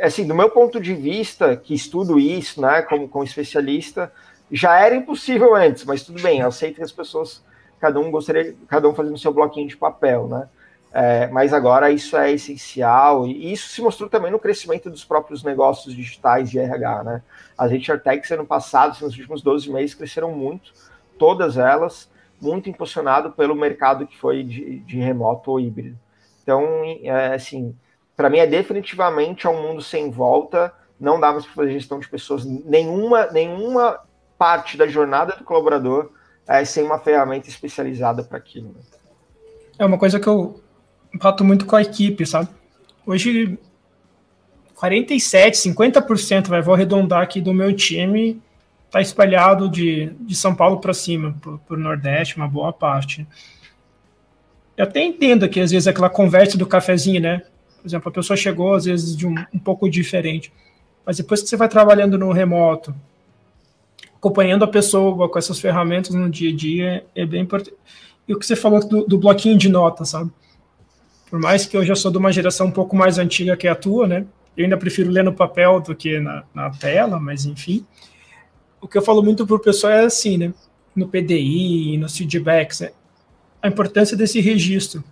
[0.00, 4.12] Assim, do meu ponto de vista, que estudo isso, né, como, como especialista,
[4.50, 7.44] já era impossível antes, mas tudo bem, eu aceito que as pessoas,
[7.80, 10.48] cada um gostaria, cada um fazendo seu bloquinho de papel, né?
[10.94, 15.42] É, mas agora isso é essencial e isso se mostrou também no crescimento dos próprios
[15.42, 17.22] negócios digitais de RH, né?
[17.56, 20.70] As HR Techs ano passado, nos últimos 12 meses, cresceram muito,
[21.18, 25.98] todas elas, muito impulsionado pelo mercado que foi de, de remoto ou híbrido.
[26.42, 26.62] Então,
[27.02, 27.74] é, assim,
[28.14, 32.08] para mim é definitivamente um mundo sem volta, não dá mais para fazer gestão de
[32.08, 33.98] pessoas, nenhuma, nenhuma
[34.36, 36.10] parte da jornada do colaborador
[36.46, 38.68] é, sem uma ferramenta especializada para aquilo.
[38.68, 38.80] Né?
[39.78, 40.60] É uma coisa que eu
[41.14, 42.48] bato muito com a equipe, sabe?
[43.06, 43.58] Hoje,
[44.74, 48.40] 47, 50%, vai, vou arredondar aqui do meu time,
[48.90, 53.26] tá espalhado de, de São Paulo para cima, para o Nordeste, uma boa parte.
[54.76, 57.42] Eu até entendo que às vezes aquela conversa do cafezinho, né?
[57.80, 60.52] Por exemplo, a pessoa chegou às vezes de um, um pouco diferente,
[61.04, 62.94] mas depois que você vai trabalhando no remoto,
[64.16, 67.76] acompanhando a pessoa com essas ferramentas no dia a dia, é bem importante.
[68.28, 70.30] E o que você falou do, do bloquinho de notas, sabe?
[71.32, 73.74] Por mais que eu já sou de uma geração um pouco mais antiga que a
[73.74, 74.26] tua, né?
[74.54, 77.86] Eu ainda prefiro ler no papel do que na, na tela, mas enfim.
[78.82, 80.52] O que eu falo muito para o pessoal é assim, né?
[80.94, 82.90] No PDI, nos feedbacks, né?
[83.62, 85.02] a importância desse registro.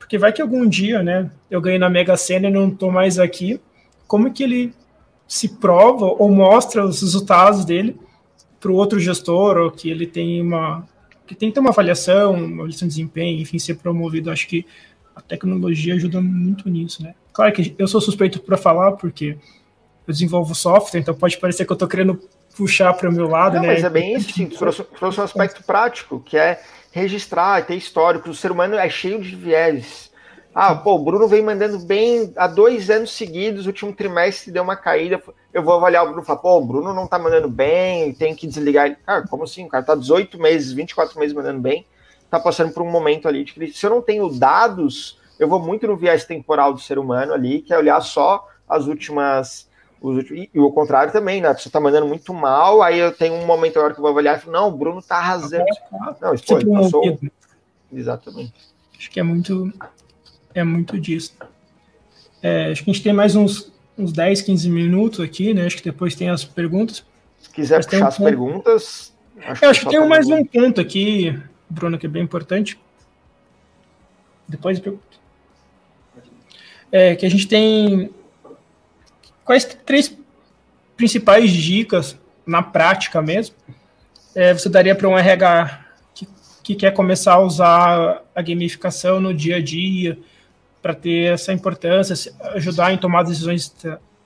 [0.00, 3.20] Porque vai que algum dia, né, eu ganhei na Mega Sena e não estou mais
[3.20, 3.60] aqui,
[4.04, 4.74] como que ele
[5.28, 7.96] se prova ou mostra os resultados dele
[8.58, 10.84] para o outro gestor, ou que ele tem uma
[11.24, 14.28] que tem que ter uma avaliação, uma avaliação de desempenho, enfim, ser promovido.
[14.28, 14.66] Acho que
[15.18, 17.14] a tecnologia ajuda muito nisso, né?
[17.32, 19.36] Claro que eu sou suspeito para falar, porque
[20.06, 22.20] eu desenvolvo software, então pode parecer que eu estou querendo
[22.56, 23.74] puxar para o meu lado, Não, né?
[23.74, 24.46] Mas é bem isso, sim.
[24.46, 24.82] trouxe
[25.20, 26.60] um aspecto prático, que é
[26.90, 28.30] registrar, ter histórico.
[28.30, 30.08] O ser humano é cheio de vieses.
[30.54, 34.62] Ah, pô, o Bruno vem mandando bem há dois anos seguidos, o último trimestre deu
[34.62, 35.22] uma caída.
[35.52, 38.34] Eu vou avaliar o Bruno e falar, pô, o Bruno não tá mandando bem, tem
[38.34, 38.96] que desligar ele.
[39.06, 39.64] Cara, como assim?
[39.64, 41.86] O cara tá 18 meses, 24 meses mandando bem,
[42.30, 43.74] tá passando por um momento ali de crise.
[43.74, 47.62] Se eu não tenho dados, eu vou muito no viés temporal do ser humano ali,
[47.62, 49.68] que é olhar só as últimas.
[50.00, 51.48] Os últimos, e, o contrário também, né?
[51.48, 54.12] A pessoa tá mandando muito mal, aí eu tenho um momento agora que eu vou
[54.12, 55.64] avaliar e falo, não, o Bruno tá arrasando.
[56.20, 57.18] Não, isso foi, passou.
[57.92, 58.54] Exatamente.
[58.96, 59.72] Acho que é muito
[60.54, 61.34] é muito disso.
[62.42, 65.66] É, acho que a gente tem mais uns, uns 10, 15 minutos aqui, né?
[65.66, 67.04] Acho que depois tem as perguntas.
[67.38, 68.26] Se quiser Mas puxar um as ponto...
[68.26, 69.14] perguntas.
[69.44, 72.78] Acho Eu acho que, tem mais um ponto aqui, Bruno, que é bem importante.
[74.48, 74.80] Depois
[76.90, 78.10] é que a gente tem
[79.44, 80.16] quais três
[80.96, 83.54] principais dicas na prática mesmo
[84.38, 86.28] é, você daria para um RH que,
[86.62, 90.16] que quer começar a usar a gamificação no dia a dia,
[90.80, 93.74] para ter essa importância, ajudar em tomar decisões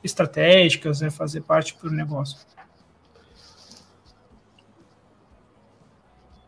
[0.04, 2.36] estratégicas, né, fazer parte do negócio.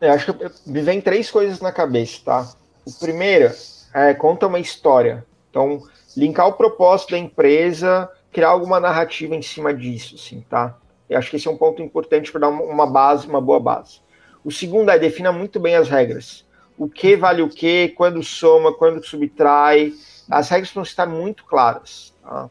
[0.06, 2.52] Eu acho que me vem três coisas na cabeça, tá?
[2.86, 3.52] O primeiro
[3.92, 5.24] é conta uma história.
[5.50, 5.82] Então,
[6.16, 10.76] linkar o propósito da empresa, criar alguma narrativa em cima disso, assim, tá?
[11.08, 14.00] Eu acho que esse é um ponto importante para dar uma base, uma boa base.
[14.44, 16.44] O segundo é defina muito bem as regras
[16.76, 19.92] o que vale o que, quando soma, quando subtrai.
[20.30, 22.14] As regras vão estar muito claras.
[22.22, 22.50] Tá?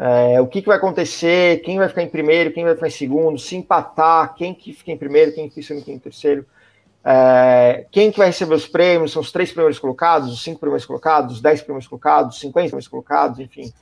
[0.00, 2.90] É, o que, que, vai acontecer, quem vai ficar em primeiro, quem vai ficar em
[2.90, 6.46] segundo, se empatar, quem que fica em primeiro, quem que fica em terceiro.
[7.04, 10.86] É, quem que vai receber os prêmios, são os três primeiros colocados, os cinco primeiros
[10.86, 13.72] colocados, os dez primeiros colocados, os cinquenta primeiros colocados, enfim.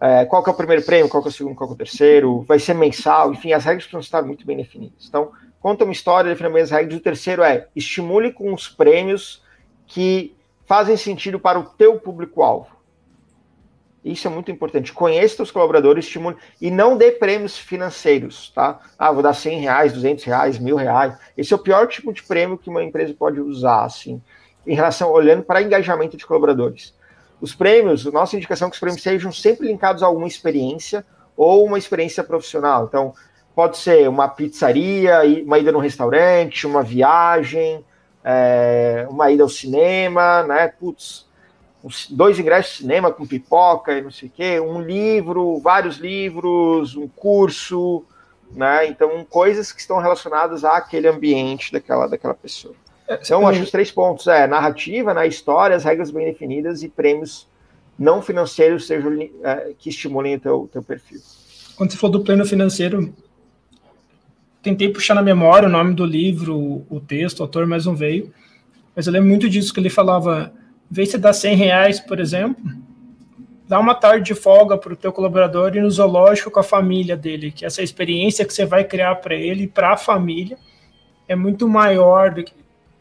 [0.00, 1.76] É, qual que é o primeiro prêmio, qual que é o segundo, qual que é
[1.76, 5.06] o terceiro, vai ser mensal, enfim, as regras precisam estar muito bem definidas.
[5.06, 6.98] Então, conta uma história, defina bem as regras.
[6.98, 9.40] O terceiro é estimule com os prêmios
[9.86, 10.34] que
[10.66, 12.71] fazem sentido para o teu público-alvo.
[14.04, 14.92] Isso é muito importante.
[14.92, 18.80] Conheça os colaboradores, estimule e não dê prêmios financeiros, tá?
[18.98, 21.16] Ah, vou dar 100 reais, 200 reais, mil reais.
[21.36, 24.20] Esse é o pior tipo de prêmio que uma empresa pode usar, assim,
[24.66, 26.94] em relação, olhando para engajamento de colaboradores.
[27.40, 31.04] Os prêmios, nossa indicação é que os prêmios sejam sempre linkados a alguma experiência
[31.36, 32.86] ou uma experiência profissional.
[32.86, 33.14] Então,
[33.54, 37.84] Pode ser uma pizzaria, uma ida num restaurante, uma viagem,
[38.24, 40.68] é, uma ida ao cinema, né?
[40.68, 41.26] Putz,
[42.10, 46.96] dois ingressos de cinema com pipoca e não sei o quê, um livro, vários livros,
[46.96, 48.04] um curso,
[48.54, 48.86] né?
[48.86, 52.74] Então, coisas que estão relacionadas àquele ambiente daquela, daquela pessoa.
[53.08, 56.82] É, então, acho que os três pontos é narrativa, né, história, as regras bem definidas
[56.82, 57.48] e prêmios
[57.98, 59.12] não financeiros sejam,
[59.42, 61.20] é, que estimulem o teu, teu perfil.
[61.76, 63.12] Quando você falou do plano financeiro,
[64.62, 68.32] tentei puxar na memória o nome do livro, o texto, o autor, mas não veio.
[68.94, 70.52] Mas eu lembro muito disso que ele falava,
[70.92, 72.62] vê se dá 100 reais, por exemplo,
[73.66, 77.16] dá uma tarde de folga para o teu colaborador e no zoológico com a família
[77.16, 80.58] dele, que essa experiência que você vai criar para ele e para a família
[81.26, 82.52] é muito maior do que,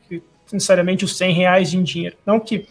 [0.08, 0.24] que
[0.54, 2.16] necessariamente os 100 reais em dinheiro.
[2.26, 2.66] Não que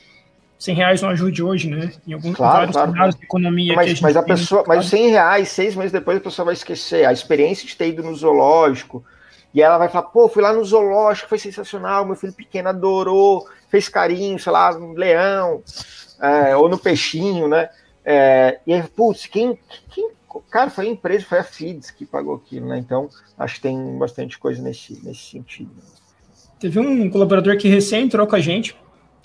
[0.58, 1.92] 100 reais não ajude hoje, né?
[2.08, 2.92] Em alguns claro, vários claro.
[2.92, 3.74] cenários de economia.
[3.74, 7.04] Mas, a, mas a pessoa, mas 100 reais, seis meses depois, a pessoa vai esquecer
[7.04, 9.04] a experiência de ter ido no zoológico.
[9.52, 13.46] E ela vai falar, pô, fui lá no zoológico, foi sensacional, meu filho pequeno adorou,
[13.70, 15.62] fez carinho, sei lá, no leão,
[16.20, 17.70] é, ou no peixinho, né?
[18.04, 19.58] É, e aí, putz, quem,
[19.90, 20.10] quem.
[20.50, 22.78] Cara, foi a empresa, foi a FIDS que pagou aquilo, né?
[22.78, 23.08] Então,
[23.38, 25.70] acho que tem bastante coisa nesse, nesse sentido.
[26.58, 28.76] Teve um colaborador que recém entrou com a gente,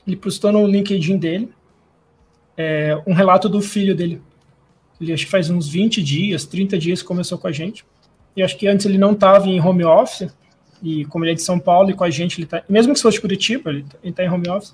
[0.07, 1.53] ele postou no LinkedIn dele
[2.57, 4.21] é, um relato do filho dele.
[4.99, 7.85] Ele acho que faz uns 20 dias, 30 dias começou com a gente.
[8.35, 10.33] E acho que antes ele não estava em home office,
[10.81, 13.01] e como ele é de São Paulo e com a gente, ele tá, mesmo que
[13.01, 14.73] fosse Curitiba, ele está tá em home office.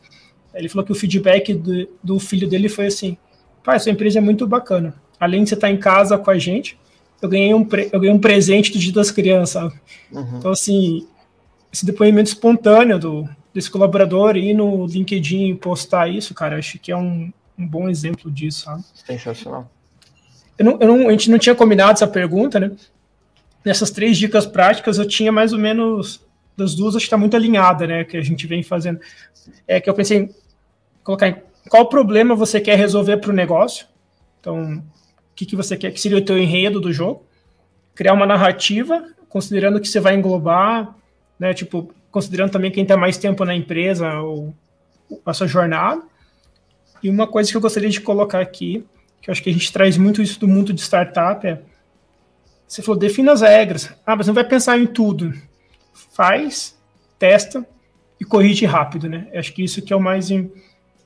[0.54, 3.18] Ele falou que o feedback do, do filho dele foi assim:
[3.64, 4.94] pai, sua empresa é muito bacana.
[5.20, 6.78] Além de você estar tá em casa com a gente,
[7.22, 9.72] eu ganhei um, eu ganhei um presente do Dia das Crianças.
[10.12, 10.38] Uhum.
[10.38, 11.08] Então, assim,
[11.72, 16.98] esse depoimento espontâneo do, desse colaborador ir no LinkedIn postar isso, cara, acho que é
[16.98, 18.84] um, um bom exemplo disso, sabe?
[19.06, 19.70] Sensacional.
[20.58, 22.72] Eu não, eu não, a gente não tinha combinado essa pergunta, né?
[23.64, 26.26] Nessas três dicas práticas, eu tinha mais ou menos
[26.58, 28.04] das duas, acho que está muito alinhada, né?
[28.04, 29.00] Que a gente vem fazendo.
[29.68, 30.30] É que eu pensei,
[31.04, 31.36] colocar em
[31.70, 33.86] qual problema você quer resolver para o negócio.
[34.40, 37.26] Então, o que, que você quer que seria o teu enredo do jogo.
[37.94, 40.96] Criar uma narrativa, considerando que você vai englobar,
[41.40, 44.54] né, tipo, considerando também quem está mais tempo na empresa ou
[45.26, 46.02] a sua jornada.
[47.02, 48.86] E uma coisa que eu gostaria de colocar aqui,
[49.22, 51.60] que eu acho que a gente traz muito isso do mundo de startup, é
[52.72, 53.94] você falou, defina as regras.
[54.06, 55.34] Ah, mas não vai pensar em tudo.
[56.14, 56.80] Faz,
[57.20, 57.68] testa
[58.18, 59.28] e corrige rápido, né?
[59.34, 60.30] Eu acho que isso que é o mais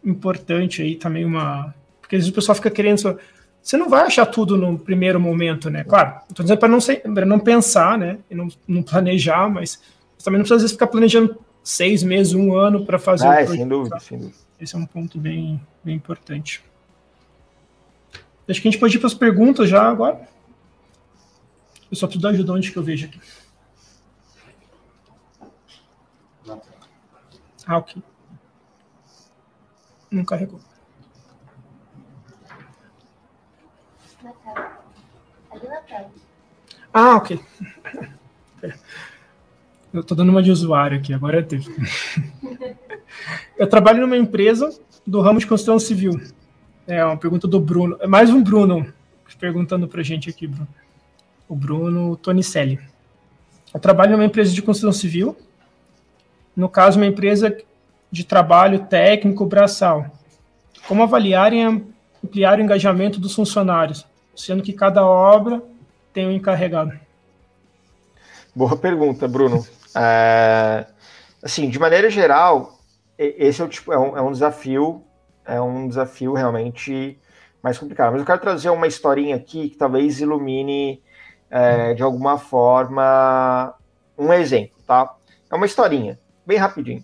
[0.04, 1.74] importante aí também uma...
[2.00, 3.00] Porque às vezes o pessoal fica querendo...
[3.00, 3.18] Só...
[3.64, 5.84] Você não vai achar tudo no primeiro momento, né?
[5.84, 8.20] Claro, estou dizendo para não, ser, não pensar, né?
[8.30, 9.82] E não, não planejar, mas
[10.24, 13.34] também não precisa às vezes ficar planejando seis meses, um ano para fazer ah, o
[13.38, 13.58] projeto.
[13.58, 14.38] Sem dúvida, sem dúvida.
[14.62, 16.64] Esse é um ponto bem, bem importante.
[18.48, 20.35] Acho que a gente pode ir para as perguntas já agora.
[21.96, 23.22] Eu só preciso da ajuda onde que eu vejo aqui.
[27.66, 28.04] Ah, ok.
[30.12, 30.60] Não carregou.
[36.94, 37.40] Ah, ok.
[39.94, 41.74] Eu estou dando uma de usuário aqui, agora teve.
[43.58, 44.78] eu trabalho numa empresa
[45.08, 46.12] do ramo de construção civil.
[46.86, 47.96] É uma pergunta do Bruno.
[48.02, 48.94] É mais um Bruno
[49.40, 50.68] perguntando para gente aqui, Bruno.
[51.48, 52.80] O Bruno Tonicelli.
[53.74, 55.38] Eu trabalho numa empresa de construção civil.
[56.56, 57.56] No caso, uma empresa
[58.12, 60.06] de trabalho técnico braçal.
[60.88, 61.62] Como avaliar e
[62.24, 65.62] ampliar o engajamento dos funcionários, sendo que cada obra
[66.14, 66.98] tem um encarregado?
[68.56, 69.66] Boa pergunta, Bruno.
[69.94, 70.86] É,
[71.44, 72.80] assim, de maneira geral,
[73.18, 75.04] esse é, tipo, é, um, é um desafio,
[75.46, 77.20] é um desafio realmente
[77.62, 78.12] mais complicado.
[78.12, 81.02] Mas eu quero trazer uma historinha aqui que talvez ilumine
[81.50, 83.74] é, de alguma forma
[84.18, 85.16] um exemplo, tá?
[85.52, 87.04] É uma historinha, bem rapidinho.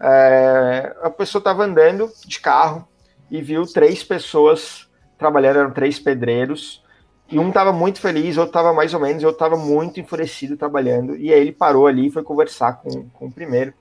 [0.00, 2.86] É, a pessoa estava andando de carro
[3.30, 4.88] e viu três pessoas
[5.18, 6.84] trabalhando, eram três pedreiros,
[7.28, 10.56] e um tava muito feliz, outro tava mais ou menos, e outro tava muito enfurecido
[10.56, 11.16] trabalhando.
[11.16, 13.74] E aí ele parou ali e foi conversar com, com o primeiro.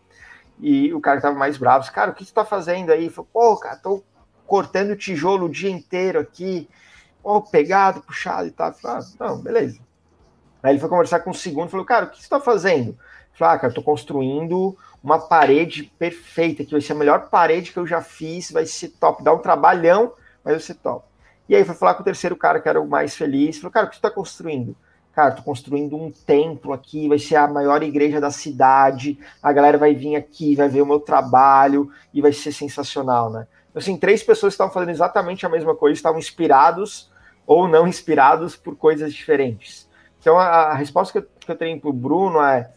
[0.60, 3.10] E o cara que tava mais bravo, cara, o que você tá fazendo aí?
[3.10, 4.04] Falou, pô, cara, tô
[4.48, 6.68] cortando tijolo o dia inteiro aqui,
[7.26, 8.72] pô, pegado, puxado e tal.
[8.72, 9.80] Falei, ah, não, beleza.
[10.62, 12.96] Aí ele foi conversar com o segundo, falou, cara, o que você tá fazendo?
[13.34, 17.80] Falou, ah, cara, tô construindo uma parede perfeita, que vai ser a melhor parede que
[17.80, 20.14] eu já fiz, vai ser top, dá um trabalhão,
[20.44, 21.04] mas vai ser top.
[21.50, 23.58] E aí foi falar com o terceiro cara, que era o mais feliz.
[23.58, 24.76] Falou, cara, o que você está construindo?
[25.12, 29.18] Cara, tô construindo um templo aqui, vai ser a maior igreja da cidade.
[29.42, 33.48] A galera vai vir aqui, vai ver o meu trabalho e vai ser sensacional, né?
[33.70, 37.10] Então, assim, três pessoas estavam fazendo exatamente a mesma coisa, estavam inspirados
[37.46, 39.90] ou não inspirados por coisas diferentes.
[40.20, 42.72] Então, a, a resposta que eu, que eu tenho para o Bruno é: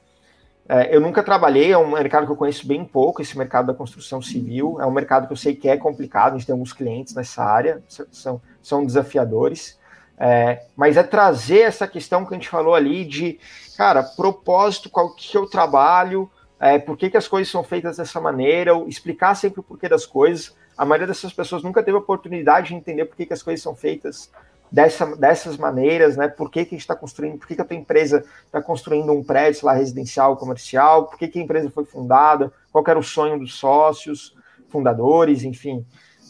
[0.69, 3.75] é, eu nunca trabalhei, é um mercado que eu conheço bem pouco, esse mercado da
[3.75, 4.77] construção civil.
[4.81, 7.43] É um mercado que eu sei que é complicado, a gente tem alguns clientes nessa
[7.43, 9.79] área, são, são desafiadores.
[10.21, 13.39] É, mas é trazer essa questão que a gente falou ali de,
[13.79, 18.21] cara, propósito, qual que o trabalho, é, por que, que as coisas são feitas dessa
[18.21, 20.55] maneira, explicar sempre o porquê das coisas.
[20.77, 23.63] A maioria dessas pessoas nunca teve a oportunidade de entender por que, que as coisas
[23.63, 24.31] são feitas
[24.71, 26.29] dessa, dessas maneiras, né?
[26.29, 29.13] Por que, que a gente está construindo, por que, que a tua empresa está construindo
[29.13, 33.03] um prédio lá residencial, comercial, por que, que a empresa foi fundada, qual era o
[33.03, 34.37] sonho dos sócios,
[34.69, 35.85] fundadores, enfim.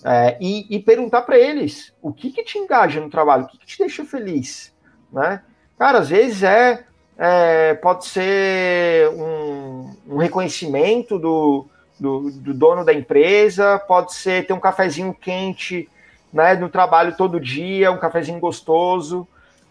[0.04, 3.58] É, e, e, perguntar para eles o que, que te engaja no trabalho, o que,
[3.58, 4.72] que te deixa feliz,
[5.12, 5.42] né?
[5.76, 6.84] Cara, às vezes é,
[7.16, 11.66] é pode ser um, um reconhecimento do,
[11.98, 15.88] do, do, dono da empresa, pode ser ter um cafezinho quente
[16.32, 19.26] né, no trabalho todo dia, um cafezinho gostoso.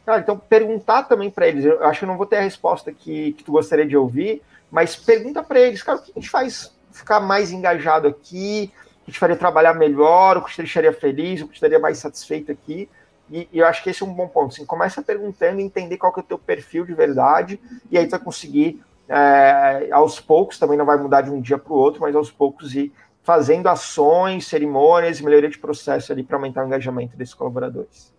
[0.05, 1.65] Cara, então perguntar também para eles.
[1.65, 4.41] Eu acho que eu não vou ter a resposta que, que tu gostaria de ouvir,
[4.71, 8.71] mas pergunta para eles, cara, o que a gente faz ficar mais engajado aqui?
[9.01, 10.37] O que te faria trabalhar melhor?
[10.37, 11.41] O que te deixaria feliz?
[11.41, 12.89] O que te deixaria mais satisfeito aqui?
[13.29, 14.53] E, e, eu acho que esse é um bom ponto.
[14.53, 17.59] Assim, começa perguntando, entender qual que é o teu perfil de verdade,
[17.91, 21.57] e aí tu vai conseguir, é, aos poucos, também não vai mudar de um dia
[21.57, 22.91] para o outro, mas aos poucos ir
[23.27, 28.15] fazendo ações, cerimônias, melhoria de processo ali para aumentar o engajamento desses colaboradores.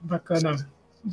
[0.00, 0.54] Bacana,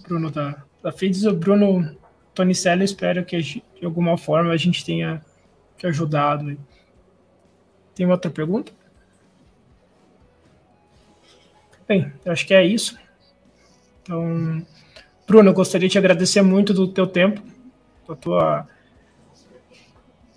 [0.08, 1.26] Bruno da, da FIDS.
[1.26, 1.98] O Bruno
[2.36, 5.26] Tonicelli, espero que de alguma forma a gente tenha
[5.76, 6.56] te ajudado.
[7.96, 8.72] Tem outra pergunta?
[11.88, 12.96] Bem, acho que é isso.
[14.04, 14.64] Então,
[15.26, 17.42] Bruno, eu gostaria de agradecer muito do teu tempo,
[18.08, 18.68] da tua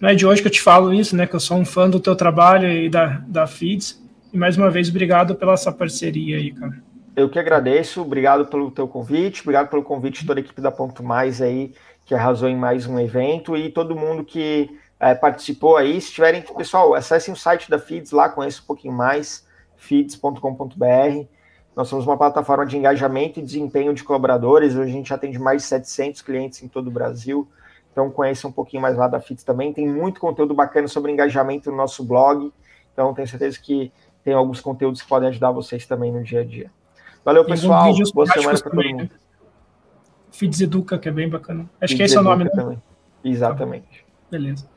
[0.01, 1.27] não é de hoje que eu te falo isso, né?
[1.27, 4.03] Que eu sou um fã do teu trabalho e da, da Feeds.
[4.33, 6.83] E mais uma vez, obrigado pela essa parceria aí, cara.
[7.17, 10.71] Eu que agradeço, obrigado pelo teu convite, obrigado pelo convite de toda a equipe da
[10.71, 11.75] Ponto Mais aí,
[12.05, 14.71] que arrasou em mais um evento, e todo mundo que
[15.01, 16.01] é, participou aí.
[16.01, 19.45] Se tiverem, pessoal, acessem o site da Feeds lá, conheçam um pouquinho mais,
[19.77, 21.27] feeds.com.br.
[21.75, 24.75] Nós somos uma plataforma de engajamento e desempenho de colaboradores.
[24.75, 27.49] Hoje a gente atende mais de 700 clientes em todo o Brasil.
[27.93, 29.73] Então conheça um pouquinho mais lá da Feeds também.
[29.73, 32.53] Tem muito conteúdo bacana sobre engajamento no nosso blog.
[32.93, 33.93] Então tenho certeza que
[34.25, 36.71] tem alguns conteúdos que podem ajudar vocês também no dia a dia.
[37.25, 37.93] Valeu, pessoal.
[38.15, 39.03] Boa semana para todo mundo.
[39.05, 39.11] Né?
[40.31, 41.69] Feeds Educa, que é bem bacana.
[41.81, 42.51] Acho Feeds que esse é o nome, né?
[42.51, 42.83] Também.
[43.25, 44.05] Exatamente.
[44.05, 44.69] Tá Beleza.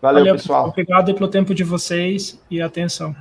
[0.00, 0.64] Valeu, Valeu pessoal.
[0.64, 0.68] pessoal.
[0.70, 3.14] Obrigado pelo tempo de vocês e atenção.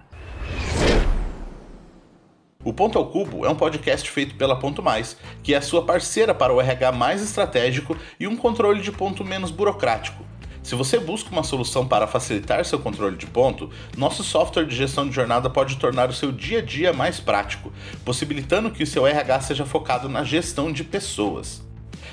[2.68, 5.86] O Ponto ao Cubo é um podcast feito pela Ponto Mais, que é a sua
[5.86, 10.26] parceira para o RH mais estratégico e um controle de ponto menos burocrático.
[10.62, 15.08] Se você busca uma solução para facilitar seu controle de ponto, nosso software de gestão
[15.08, 17.72] de jornada pode tornar o seu dia a dia mais prático,
[18.04, 21.66] possibilitando que o seu RH seja focado na gestão de pessoas.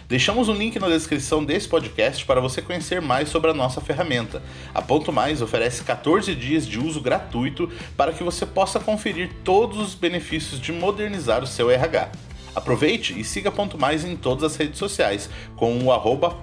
[0.06, 4.42] Deixamos um link na descrição desse podcast para você conhecer mais sobre a nossa ferramenta.
[4.74, 9.78] A Ponto Mais oferece 14 dias de uso gratuito para que você possa conferir todos
[9.78, 12.12] os benefícios de modernizar o seu RH.
[12.54, 16.36] Aproveite e siga Ponto Mais em todas as redes sociais com o arroba.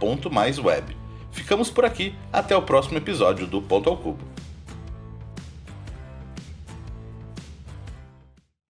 [1.32, 4.31] Ficamos por aqui, até o próximo episódio do Ponto ao Cubo.